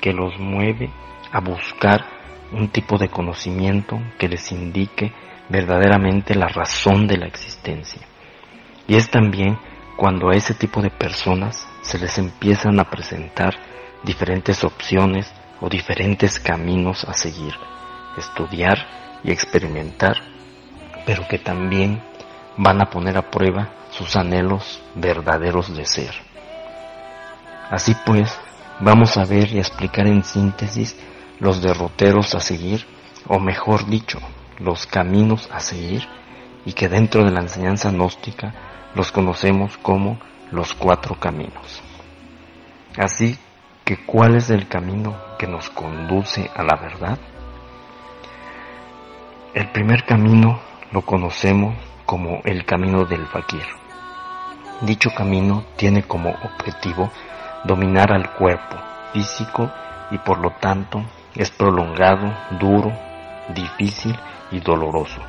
que 0.00 0.12
los 0.12 0.38
mueve 0.38 0.90
a 1.32 1.40
buscar 1.40 2.04
un 2.52 2.68
tipo 2.68 2.96
de 2.96 3.08
conocimiento 3.08 4.00
que 4.18 4.28
les 4.28 4.52
indique 4.52 5.12
verdaderamente 5.48 6.34
la 6.34 6.48
razón 6.48 7.06
de 7.06 7.16
la 7.18 7.26
existencia. 7.26 8.02
Y 8.86 8.96
es 8.96 9.10
también 9.10 9.58
cuando 9.96 10.30
a 10.30 10.36
ese 10.36 10.54
tipo 10.54 10.80
de 10.80 10.90
personas 10.90 11.68
se 11.82 11.98
les 11.98 12.18
empiezan 12.18 12.78
a 12.78 12.84
presentar 12.84 13.54
diferentes 14.04 14.62
opciones 14.62 15.32
o 15.60 15.68
diferentes 15.68 16.38
caminos 16.38 17.04
a 17.04 17.14
seguir, 17.14 17.54
estudiar 18.16 19.07
y 19.24 19.30
experimentar, 19.30 20.16
pero 21.06 21.26
que 21.28 21.38
también 21.38 22.02
van 22.56 22.80
a 22.80 22.90
poner 22.90 23.16
a 23.16 23.30
prueba 23.30 23.68
sus 23.90 24.16
anhelos 24.16 24.82
verdaderos 24.94 25.74
de 25.74 25.86
ser. 25.86 26.14
Así 27.70 27.94
pues, 28.04 28.38
vamos 28.80 29.16
a 29.16 29.24
ver 29.24 29.52
y 29.52 29.58
explicar 29.58 30.06
en 30.06 30.24
síntesis 30.24 30.96
los 31.38 31.62
derroteros 31.62 32.34
a 32.34 32.40
seguir, 32.40 32.86
o 33.26 33.38
mejor 33.38 33.86
dicho, 33.86 34.18
los 34.58 34.86
caminos 34.86 35.48
a 35.52 35.60
seguir, 35.60 36.06
y 36.64 36.72
que 36.72 36.88
dentro 36.88 37.24
de 37.24 37.30
la 37.30 37.40
enseñanza 37.40 37.90
gnóstica 37.90 38.54
los 38.94 39.12
conocemos 39.12 39.78
como 39.78 40.18
los 40.50 40.74
cuatro 40.74 41.14
caminos. 41.18 41.82
Así 42.96 43.38
que, 43.84 44.04
¿cuál 44.04 44.36
es 44.36 44.50
el 44.50 44.66
camino 44.68 45.16
que 45.38 45.46
nos 45.46 45.70
conduce 45.70 46.50
a 46.54 46.62
la 46.62 46.76
verdad? 46.76 47.18
El 49.54 49.70
primer 49.70 50.04
camino 50.04 50.60
lo 50.92 51.00
conocemos 51.00 51.74
como 52.04 52.42
el 52.44 52.66
camino 52.66 53.06
del 53.06 53.26
fakir. 53.26 53.64
Dicho 54.82 55.08
camino 55.16 55.64
tiene 55.76 56.02
como 56.02 56.28
objetivo 56.30 57.10
dominar 57.64 58.12
al 58.12 58.34
cuerpo 58.34 58.76
físico 59.14 59.70
y 60.10 60.18
por 60.18 60.38
lo 60.38 60.50
tanto 60.60 61.02
es 61.34 61.50
prolongado, 61.50 62.30
duro, 62.60 62.92
difícil 63.54 64.14
y 64.50 64.60
doloroso. 64.60 65.22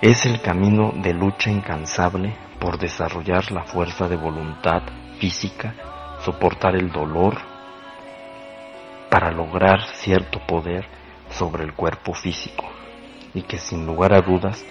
Es 0.00 0.24
el 0.24 0.40
camino 0.40 0.92
de 0.96 1.12
lucha 1.12 1.50
incansable 1.50 2.34
por 2.58 2.78
desarrollar 2.78 3.52
la 3.52 3.64
fuerza 3.64 4.08
de 4.08 4.16
voluntad 4.16 4.82
física, 5.18 5.74
soportar 6.24 6.76
el 6.76 6.90
dolor 6.90 7.36
para 9.10 9.30
lograr 9.30 9.82
cierto 9.92 10.40
poder 10.46 10.97
sobre 11.30 11.64
el 11.64 11.74
cuerpo 11.74 12.14
físico 12.14 12.64
y 13.34 13.42
que 13.42 13.58
sin 13.58 13.86
lugar 13.86 14.12
a 14.12 14.20
dudas 14.20 14.64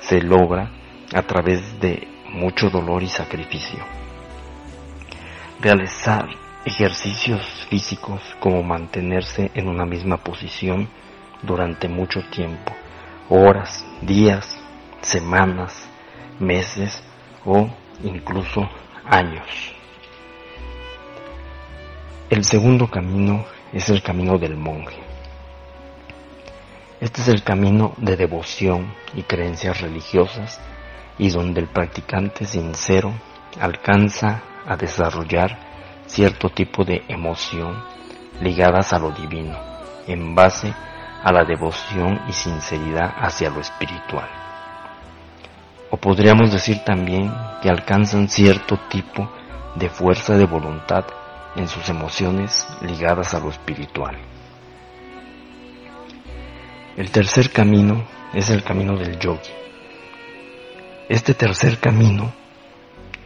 se 0.00 0.20
logra 0.20 0.70
a 1.14 1.22
través 1.22 1.80
de 1.80 2.08
mucho 2.30 2.70
dolor 2.70 3.02
y 3.02 3.08
sacrificio. 3.08 3.84
Realizar 5.60 6.28
ejercicios 6.64 7.66
físicos 7.68 8.20
como 8.40 8.62
mantenerse 8.62 9.50
en 9.54 9.68
una 9.68 9.84
misma 9.84 10.16
posición 10.16 10.88
durante 11.42 11.88
mucho 11.88 12.22
tiempo, 12.30 12.72
horas, 13.28 13.84
días, 14.02 14.58
semanas, 15.02 15.88
meses 16.38 17.02
o 17.44 17.68
incluso 18.02 18.68
años. 19.04 19.74
El 22.30 22.44
segundo 22.44 22.90
camino 22.90 23.44
es 23.72 23.88
el 23.90 24.02
camino 24.02 24.38
del 24.38 24.56
monje. 24.56 25.03
Este 27.04 27.20
es 27.20 27.28
el 27.28 27.42
camino 27.42 27.92
de 27.98 28.16
devoción 28.16 28.94
y 29.14 29.24
creencias 29.24 29.82
religiosas 29.82 30.58
y 31.18 31.28
donde 31.28 31.60
el 31.60 31.66
practicante 31.66 32.46
sincero 32.46 33.12
alcanza 33.60 34.40
a 34.66 34.74
desarrollar 34.76 35.54
cierto 36.06 36.48
tipo 36.48 36.82
de 36.82 37.02
emoción 37.08 37.76
ligadas 38.40 38.94
a 38.94 38.98
lo 38.98 39.10
divino, 39.10 39.54
en 40.06 40.34
base 40.34 40.72
a 41.22 41.30
la 41.30 41.44
devoción 41.44 42.22
y 42.26 42.32
sinceridad 42.32 43.12
hacia 43.18 43.50
lo 43.50 43.60
espiritual. 43.60 44.30
O 45.90 45.98
podríamos 45.98 46.50
decir 46.50 46.84
también 46.86 47.30
que 47.60 47.68
alcanzan 47.68 48.30
cierto 48.30 48.78
tipo 48.88 49.30
de 49.74 49.90
fuerza 49.90 50.38
de 50.38 50.46
voluntad 50.46 51.04
en 51.54 51.68
sus 51.68 51.86
emociones 51.90 52.66
ligadas 52.80 53.34
a 53.34 53.40
lo 53.40 53.50
espiritual. 53.50 54.16
El 56.96 57.10
tercer 57.10 57.50
camino 57.50 58.04
es 58.32 58.50
el 58.50 58.62
camino 58.62 58.96
del 58.96 59.18
yogi. 59.18 59.50
Este 61.08 61.34
tercer 61.34 61.80
camino 61.80 62.32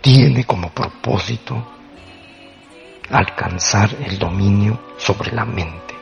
tiene 0.01 0.45
como 0.45 0.71
propósito 0.71 1.69
alcanzar 3.11 3.91
el 4.07 4.19
dominio 4.19 4.81
sobre 4.97 5.33
la 5.33 5.45
mente 5.45 5.95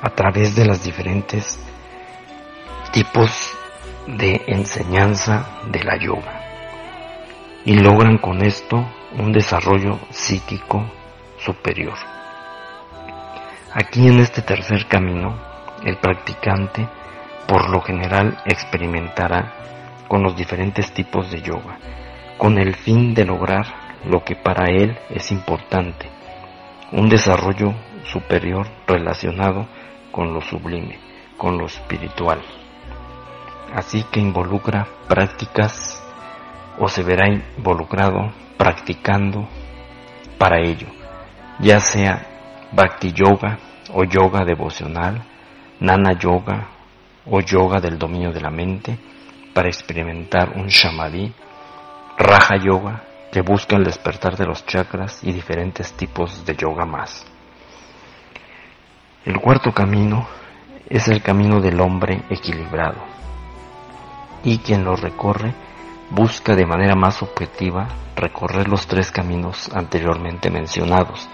a 0.00 0.10
través 0.10 0.54
de 0.54 0.64
las 0.64 0.84
diferentes 0.84 1.58
tipos 2.92 3.52
de 4.06 4.42
enseñanza 4.46 5.60
de 5.72 5.82
la 5.82 5.96
yoga 5.96 6.40
y 7.64 7.74
logran 7.74 8.18
con 8.18 8.42
esto 8.42 8.86
un 9.18 9.32
desarrollo 9.32 9.98
psíquico 10.10 10.84
superior. 11.36 11.96
Aquí 13.72 14.06
en 14.06 14.20
este 14.20 14.40
tercer 14.40 14.86
camino 14.86 15.53
el 15.84 15.98
practicante 15.98 16.88
por 17.46 17.70
lo 17.70 17.80
general 17.82 18.38
experimentará 18.46 19.52
con 20.08 20.22
los 20.22 20.36
diferentes 20.36 20.92
tipos 20.92 21.30
de 21.30 21.42
yoga, 21.42 21.78
con 22.38 22.58
el 22.58 22.74
fin 22.74 23.14
de 23.14 23.24
lograr 23.24 23.66
lo 24.04 24.24
que 24.24 24.36
para 24.36 24.70
él 24.70 24.98
es 25.10 25.30
importante, 25.30 26.08
un 26.92 27.08
desarrollo 27.08 27.74
superior 28.04 28.66
relacionado 28.86 29.66
con 30.10 30.32
lo 30.32 30.40
sublime, 30.40 30.98
con 31.36 31.58
lo 31.58 31.66
espiritual. 31.66 32.40
Así 33.74 34.04
que 34.04 34.20
involucra 34.20 34.86
prácticas 35.08 36.02
o 36.78 36.88
se 36.88 37.02
verá 37.02 37.28
involucrado 37.28 38.32
practicando 38.56 39.48
para 40.38 40.60
ello, 40.60 40.86
ya 41.58 41.80
sea 41.80 42.26
bhakti 42.72 43.12
yoga 43.12 43.58
o 43.92 44.04
yoga 44.04 44.44
devocional, 44.44 45.24
nana 45.80 46.12
yoga 46.18 46.68
o 47.26 47.40
yoga 47.40 47.80
del 47.80 47.98
dominio 47.98 48.32
de 48.32 48.40
la 48.40 48.50
mente 48.50 48.98
para 49.52 49.68
experimentar 49.68 50.50
un 50.56 50.66
shamadhi, 50.66 51.32
raja 52.18 52.56
yoga 52.56 53.02
que 53.32 53.40
busca 53.40 53.76
el 53.76 53.84
despertar 53.84 54.36
de 54.36 54.46
los 54.46 54.64
chakras 54.66 55.22
y 55.22 55.32
diferentes 55.32 55.92
tipos 55.94 56.44
de 56.44 56.54
yoga 56.54 56.84
más. 56.84 57.26
El 59.24 59.40
cuarto 59.40 59.72
camino 59.72 60.26
es 60.88 61.08
el 61.08 61.22
camino 61.22 61.60
del 61.60 61.80
hombre 61.80 62.22
equilibrado 62.28 63.02
y 64.42 64.58
quien 64.58 64.84
lo 64.84 64.96
recorre 64.96 65.54
busca 66.10 66.54
de 66.54 66.66
manera 66.66 66.94
más 66.94 67.22
objetiva 67.22 67.88
recorrer 68.14 68.68
los 68.68 68.86
tres 68.86 69.10
caminos 69.10 69.70
anteriormente 69.74 70.50
mencionados, 70.50 71.28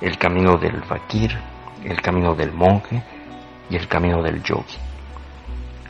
el 0.00 0.18
camino 0.18 0.56
del 0.58 0.82
fakir, 0.84 1.38
el 1.84 2.00
camino 2.02 2.34
del 2.34 2.52
monje 2.52 3.02
y 3.70 3.76
el 3.76 3.88
camino 3.88 4.22
del 4.22 4.42
yogi. 4.42 4.76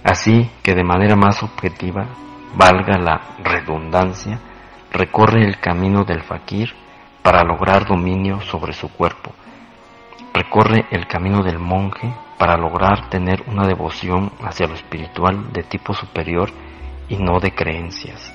Así 0.05 0.51
que 0.63 0.75
de 0.75 0.85
manera 0.85 1.17
más 1.17 1.43
objetiva, 1.43 2.07
valga 2.55 2.99
la 2.99 3.21
redundancia, 3.43 4.39
recorre 4.91 5.45
el 5.45 5.59
camino 5.59 6.05
del 6.05 6.23
fakir 6.23 6.75
para 7.23 7.43
lograr 7.45 7.87
dominio 7.87 8.41
sobre 8.41 8.73
su 8.73 8.89
cuerpo. 8.91 9.33
Recorre 10.33 10.87
el 10.91 11.07
camino 11.07 11.43
del 11.43 11.59
monje 11.59 12.13
para 12.39 12.57
lograr 12.57 13.11
tener 13.11 13.43
una 13.49 13.67
devoción 13.67 14.33
hacia 14.43 14.69
lo 14.69 14.75
espiritual 14.75 15.53
de 15.53 15.65
tipo 15.65 15.93
superior 15.93 16.51
y 17.09 17.17
no 17.17 17.41
de 17.41 17.53
creencias. 17.53 18.33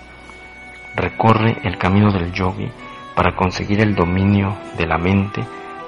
Recorre 0.95 1.57
el 1.63 1.77
camino 1.77 2.11
del 2.11 2.31
yogi 2.33 2.69
para 3.15 3.35
conseguir 3.35 3.79
el 3.79 3.95
dominio 3.95 4.57
de 4.77 4.85
la 4.85 4.97
mente, 4.97 5.41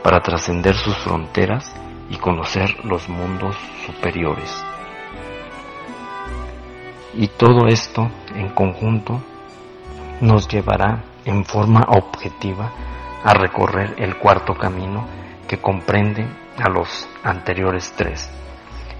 para 0.04 0.22
trascender 0.22 0.76
sus 0.76 0.96
fronteras 0.98 1.76
y 2.10 2.18
conocer 2.18 2.84
los 2.86 3.10
mundos 3.10 3.56
superiores. 3.86 4.64
Y 7.14 7.28
todo 7.28 7.68
esto 7.68 8.10
en 8.36 8.50
conjunto 8.50 9.22
nos 10.22 10.48
llevará 10.48 11.04
en 11.26 11.46
forma 11.46 11.86
objetiva 11.90 12.72
a 13.24 13.34
recorrer 13.34 13.96
el 13.98 14.18
cuarto 14.18 14.54
camino 14.54 15.06
que 15.48 15.58
comprende 15.58 16.28
a 16.58 16.70
los 16.70 17.08
anteriores 17.24 17.94
tres 17.96 18.30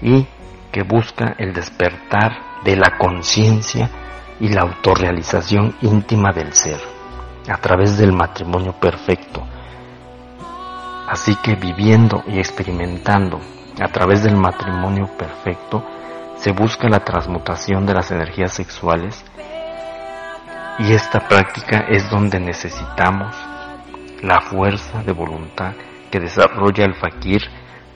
y 0.02 0.26
que 0.72 0.82
busca 0.82 1.34
el 1.38 1.52
despertar 1.52 2.62
de 2.64 2.76
la 2.76 2.98
conciencia 2.98 3.90
y 4.40 4.48
la 4.48 4.62
autorrealización 4.62 5.76
íntima 5.80 6.32
del 6.32 6.52
ser 6.52 6.80
a 7.48 7.56
través 7.58 7.96
del 7.96 8.12
matrimonio 8.12 8.72
perfecto. 8.72 9.42
Así 11.08 11.36
que 11.36 11.54
viviendo 11.54 12.24
y 12.26 12.38
experimentando 12.38 13.40
a 13.80 13.88
través 13.88 14.22
del 14.22 14.36
matrimonio 14.36 15.06
perfecto 15.16 15.84
se 16.36 16.52
busca 16.52 16.88
la 16.88 17.00
transmutación 17.00 17.86
de 17.86 17.94
las 17.94 18.10
energías 18.10 18.52
sexuales 18.52 19.24
y 20.78 20.92
esta 20.92 21.20
práctica 21.20 21.86
es 21.88 22.10
donde 22.10 22.38
necesitamos 22.38 23.34
la 24.22 24.40
fuerza 24.40 25.02
de 25.02 25.12
voluntad 25.12 25.72
que 26.10 26.20
desarrolla 26.20 26.84
el 26.84 26.94
fakir 26.94 27.42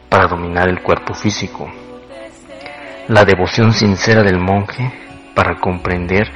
para 0.09 0.27
dominar 0.27 0.68
el 0.68 0.83
cuerpo 0.83 1.14
físico. 1.14 1.70
La 3.09 3.25
devoción 3.25 3.73
sincera 3.73 4.23
del 4.23 4.38
monje 4.38 4.92
para 5.35 5.57
comprender 5.57 6.31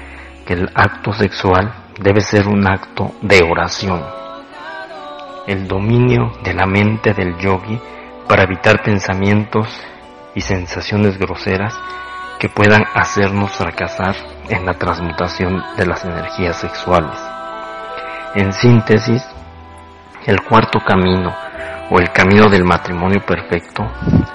que 0.47 0.55
el 0.55 0.71
acto 0.75 1.13
sexual 1.13 1.73
debe 2.01 2.21
ser 2.21 2.49
un 2.49 2.67
acto 2.67 3.13
de 3.23 3.43
oración. 3.43 4.03
El 5.47 5.69
dominio 5.69 6.33
de 6.43 6.55
la 6.55 6.67
mente 6.67 7.13
del 7.13 7.37
yogi 7.37 7.79
para 8.27 8.45
evitar 8.45 8.83
pensamientos 8.83 9.69
y 10.35 10.41
sensaciones 10.41 11.19
groseras 11.19 11.79
que 12.39 12.49
puedan 12.49 12.85
hacernos 12.95 13.53
fracasar 13.53 14.17
en 14.49 14.65
la 14.65 14.75
transmutación 14.75 15.63
de 15.77 15.87
las 15.87 16.05
energías 16.05 16.57
sexuales. 16.57 17.19
En 18.35 18.53
síntesis, 18.53 19.23
el 20.27 20.43
cuarto 20.43 20.81
camino 20.81 21.35
o 21.91 21.99
el 21.99 22.11
camino 22.11 22.49
del 22.49 22.65
matrimonio 22.65 23.21
perfecto 23.21 23.85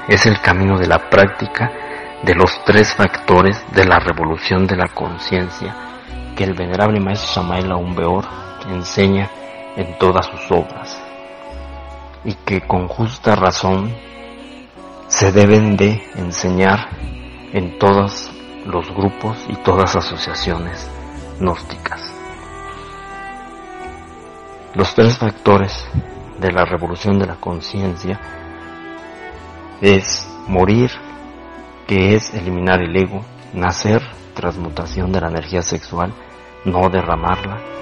es 0.07 0.25
el 0.27 0.39
camino 0.41 0.77
de 0.77 0.87
la 0.87 1.09
práctica 1.09 1.71
de 2.23 2.35
los 2.35 2.63
tres 2.65 2.93
factores 2.93 3.65
de 3.73 3.85
la 3.85 3.99
revolución 3.99 4.67
de 4.67 4.75
la 4.75 4.87
conciencia 4.89 5.75
que 6.35 6.43
el 6.43 6.53
venerable 6.53 6.99
maestro 6.99 7.41
Samael 7.41 7.71
Aumbeor 7.71 8.25
enseña 8.69 9.29
en 9.79 9.97
todas 9.97 10.25
sus 10.25 10.51
obras 10.51 11.01
y 12.25 12.33
que 12.33 12.59
con 12.67 12.89
justa 12.89 13.33
razón 13.35 13.95
se 15.07 15.31
deben 15.31 15.77
de 15.77 16.03
enseñar 16.17 16.89
en 17.53 17.79
todos 17.79 18.29
los 18.65 18.93
grupos 18.93 19.37
y 19.47 19.55
todas 19.55 19.95
asociaciones 19.95 20.91
gnósticas. 21.39 22.13
Los 24.75 24.93
tres 24.93 25.17
factores 25.17 25.87
de 26.41 26.51
la 26.51 26.65
revolución 26.65 27.17
de 27.17 27.27
la 27.27 27.35
conciencia 27.37 28.19
es 29.79 30.29
morir, 30.45 30.91
que 31.87 32.15
es 32.15 32.33
eliminar 32.33 32.81
el 32.81 32.95
ego, 32.97 33.21
nacer, 33.53 34.03
transmutación 34.35 35.13
de 35.13 35.21
la 35.21 35.29
energía 35.29 35.61
sexual, 35.61 36.13
no 36.65 36.89
derramarla, 36.89 37.78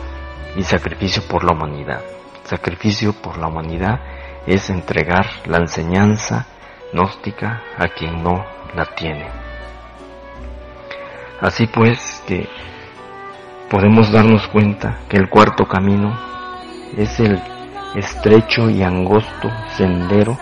y 0.57 0.63
sacrificio 0.63 1.21
por 1.29 1.43
la 1.43 1.53
humanidad. 1.53 2.01
Sacrificio 2.43 3.13
por 3.13 3.37
la 3.37 3.47
humanidad 3.47 4.01
es 4.47 4.69
entregar 4.69 5.27
la 5.45 5.57
enseñanza 5.57 6.47
gnóstica 6.91 7.61
a 7.77 7.87
quien 7.89 8.23
no 8.23 8.43
la 8.75 8.85
tiene. 8.95 9.27
Así 11.39 11.67
pues 11.67 12.23
que 12.27 12.49
podemos 13.69 14.11
darnos 14.11 14.47
cuenta 14.47 14.99
que 15.07 15.17
el 15.17 15.29
cuarto 15.29 15.65
camino 15.65 16.17
es 16.97 17.19
el 17.19 17.39
estrecho 17.95 18.69
y 18.69 18.81
angosto 18.81 19.51
sendero 19.75 20.37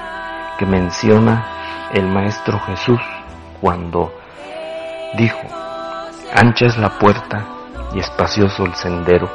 que 0.58 0.65
menciona 0.65 1.89
el 1.93 2.08
Maestro 2.08 2.60
Jesús 2.62 3.01
cuando 3.60 4.13
dijo, 5.17 5.41
ancha 6.34 6.67
es 6.67 6.78
la 6.78 6.97
puerta 6.97 7.45
y 7.93 7.99
espacioso 7.99 8.65
el 8.65 8.75
sendero 8.75 9.30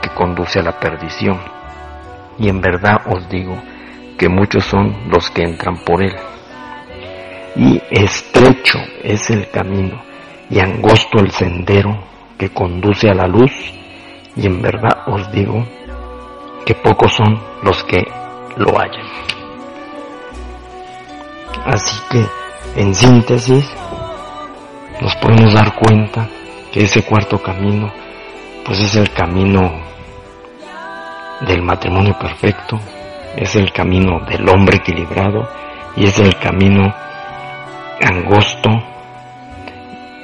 que 0.00 0.10
conduce 0.10 0.60
a 0.60 0.62
la 0.62 0.78
perdición, 0.78 1.38
y 2.38 2.48
en 2.48 2.60
verdad 2.60 3.02
os 3.06 3.28
digo 3.28 3.56
que 4.18 4.28
muchos 4.28 4.64
son 4.64 5.10
los 5.10 5.30
que 5.30 5.42
entran 5.42 5.84
por 5.84 6.02
él. 6.02 6.14
Y 7.56 7.82
estrecho 7.90 8.78
es 9.02 9.30
el 9.30 9.50
camino 9.50 10.02
y 10.48 10.60
angosto 10.60 11.18
el 11.18 11.30
sendero 11.30 12.04
que 12.38 12.50
conduce 12.50 13.08
a 13.10 13.14
la 13.14 13.26
luz, 13.26 13.52
y 14.36 14.46
en 14.46 14.62
verdad 14.62 15.04
os 15.06 15.30
digo 15.32 15.66
que 16.64 16.74
pocos 16.74 17.12
son 17.12 17.40
los 17.62 17.82
que 17.84 18.06
lo 18.56 18.78
hallan. 18.78 19.06
Así 21.64 22.00
que, 22.10 22.24
en 22.80 22.94
síntesis, 22.94 23.70
nos 25.00 25.14
podemos 25.16 25.52
dar 25.52 25.74
cuenta 25.76 26.28
que 26.72 26.84
ese 26.84 27.02
cuarto 27.02 27.38
camino, 27.38 27.92
pues 28.64 28.80
es 28.80 28.94
el 28.96 29.10
camino 29.10 29.70
del 31.40 31.62
matrimonio 31.62 32.18
perfecto, 32.18 32.78
es 33.36 33.56
el 33.56 33.72
camino 33.72 34.20
del 34.20 34.48
hombre 34.48 34.76
equilibrado 34.78 35.48
y 35.96 36.06
es 36.06 36.18
el 36.18 36.36
camino 36.38 36.94
angosto 38.02 38.70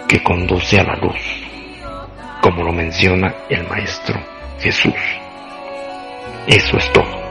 que 0.08 0.22
conduce 0.22 0.78
a 0.78 0.84
la 0.84 0.96
luz, 0.96 1.18
como 2.40 2.62
lo 2.62 2.72
menciona 2.72 3.34
el 3.48 3.66
Maestro 3.68 4.18
Jesús. 4.60 4.94
Eso 6.46 6.76
es 6.76 6.92
todo. 6.92 7.25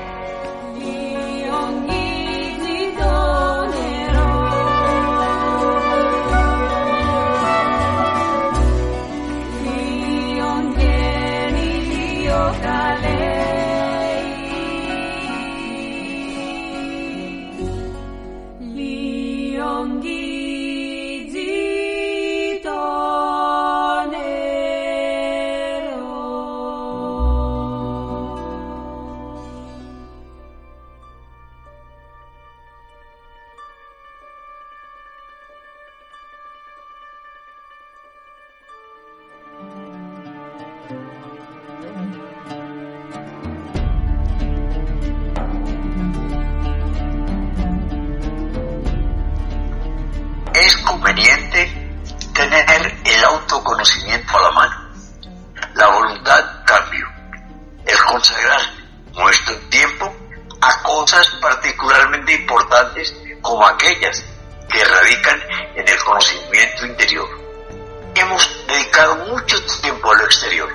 Hemos 68.26 68.68
dedicado 68.68 69.16
mucho 69.18 69.64
tiempo 69.84 70.12
a 70.12 70.16
lo 70.16 70.26
exterior. 70.26 70.68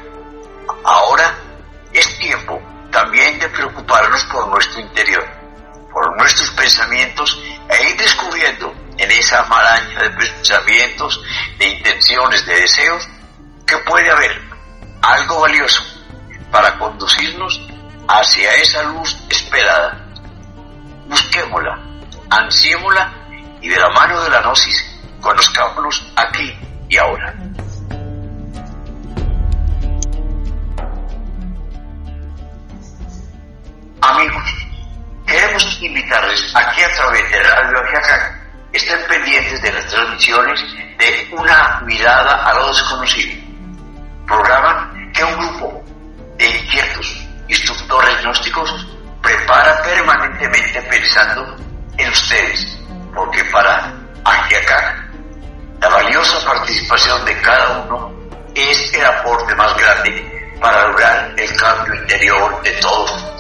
Ahora 0.85 1.35
es 1.93 2.19
tiempo 2.21 2.63
también 2.93 3.41
de 3.41 3.49
preocuparnos 3.49 4.23
por 4.27 4.47
nuestro 4.51 4.79
interior, 4.79 5.27
por 5.93 6.17
nuestros 6.17 6.49
pensamientos 6.53 7.37
e 7.69 7.91
ir 7.91 7.97
descubriendo 7.97 8.73
en 8.97 9.11
esa 9.11 9.43
maraña 9.47 10.01
de 10.01 10.11
pensamientos, 10.11 11.21
de 11.59 11.69
intenciones, 11.71 12.47
de 12.47 12.55
deseos, 12.55 13.09
que 13.67 13.77
puede 13.79 14.09
haber 14.09 14.43
algo 15.03 15.41
valioso 15.41 15.83
para 16.53 16.79
conducirnos 16.79 17.61
hacia 18.07 18.55
esa 18.55 18.85
luz 18.85 19.17
esperada. 19.29 20.07
Busquémosla, 21.09 21.81
ansiémosla 22.31 23.13
y 23.61 23.69
de 23.69 23.77
la 23.77 23.89
mano 23.89 24.23
de 24.23 24.31
la 24.31 24.41
gnosis 24.41 24.87
conozcámonos 25.21 26.07
aquí 26.15 26.70
y 26.91 26.99
ahora. 26.99 27.33
Amigos, 34.03 34.69
queremos 35.27 35.83
invitarles 35.83 36.57
aquí 36.57 36.83
a 36.83 36.93
través 36.93 37.31
de 37.31 37.43
Radio 37.43 37.79
Ajiacac, 37.79 38.41
estén 38.73 39.07
pendientes 39.07 39.63
de 39.63 39.73
las 39.73 39.87
transmisiones 39.87 40.61
de 40.99 41.31
Una 41.33 41.81
mirada 41.87 42.45
a 42.45 42.55
lo 42.55 42.69
desconocido, 42.69 43.41
programa 44.27 44.93
que 45.15 45.25
un 45.25 45.39
grupo 45.39 45.85
de 46.39 46.47
inquietos 46.47 47.27
instructores 47.49 48.21
gnósticos 48.23 48.87
prepara 49.23 49.81
permanentemente 49.83 50.83
pensando 50.83 51.57
en 51.97 52.11
ustedes, 52.11 52.79
porque 53.15 53.45
para 53.45 53.93
Ajiacac 54.25 55.10
la 55.81 55.89
valiosa 55.89 56.45
participación 56.45 57.25
de 57.25 57.41
cada 57.41 57.79
uno 57.83 58.13
es 58.55 58.93
el 58.95 59.05
aporte 59.05 59.55
más 59.55 59.77
grande 59.77 60.55
para 60.61 60.89
lograr 60.89 61.35
el 61.37 61.57
cambio 61.57 61.95
interior 61.95 62.63
de 62.63 62.73
todos 62.73 63.31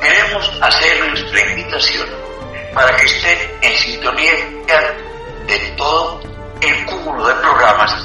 queremos 0.00 0.50
hacer 0.62 1.08
nuestra 1.08 1.40
invitación 1.50 2.08
para 2.74 2.96
que 2.96 3.04
estén 3.04 3.38
en 3.62 3.76
sintonía 3.78 4.32
de 5.46 5.58
todo 5.76 6.20
el 6.60 6.86
cúmulo 6.86 7.26
de 7.26 7.34
programas 7.34 8.04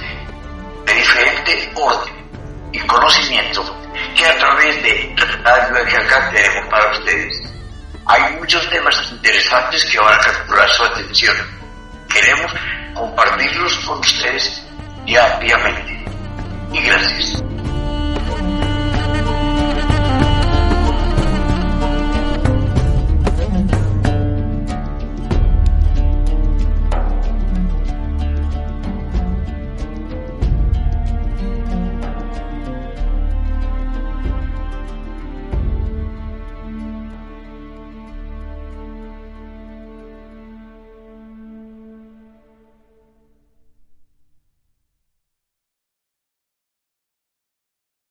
de 0.86 0.94
diferente 0.94 1.72
orden 1.76 2.14
y 2.72 2.80
conocimiento 2.82 3.64
que 4.16 4.26
a 4.26 4.38
través 4.38 4.84
de 4.84 5.16
Radio 5.44 6.00
acá 6.00 6.32
tenemos 6.34 6.70
para 6.70 6.92
ustedes. 6.92 7.42
Hay 8.08 8.34
muchos 8.36 8.70
temas 8.70 9.12
interesantes 9.12 9.86
que 9.86 10.00
van 10.00 10.14
a 10.14 10.20
capturar 10.20 10.70
su 10.70 10.84
atención. 10.84 11.36
Queremos 12.12 12.52
compartirlos 12.96 13.78
con 13.86 14.00
ustedes 14.00 14.66
diariamente. 15.06 16.04
Y 16.74 16.82
gracias. 16.82 17.45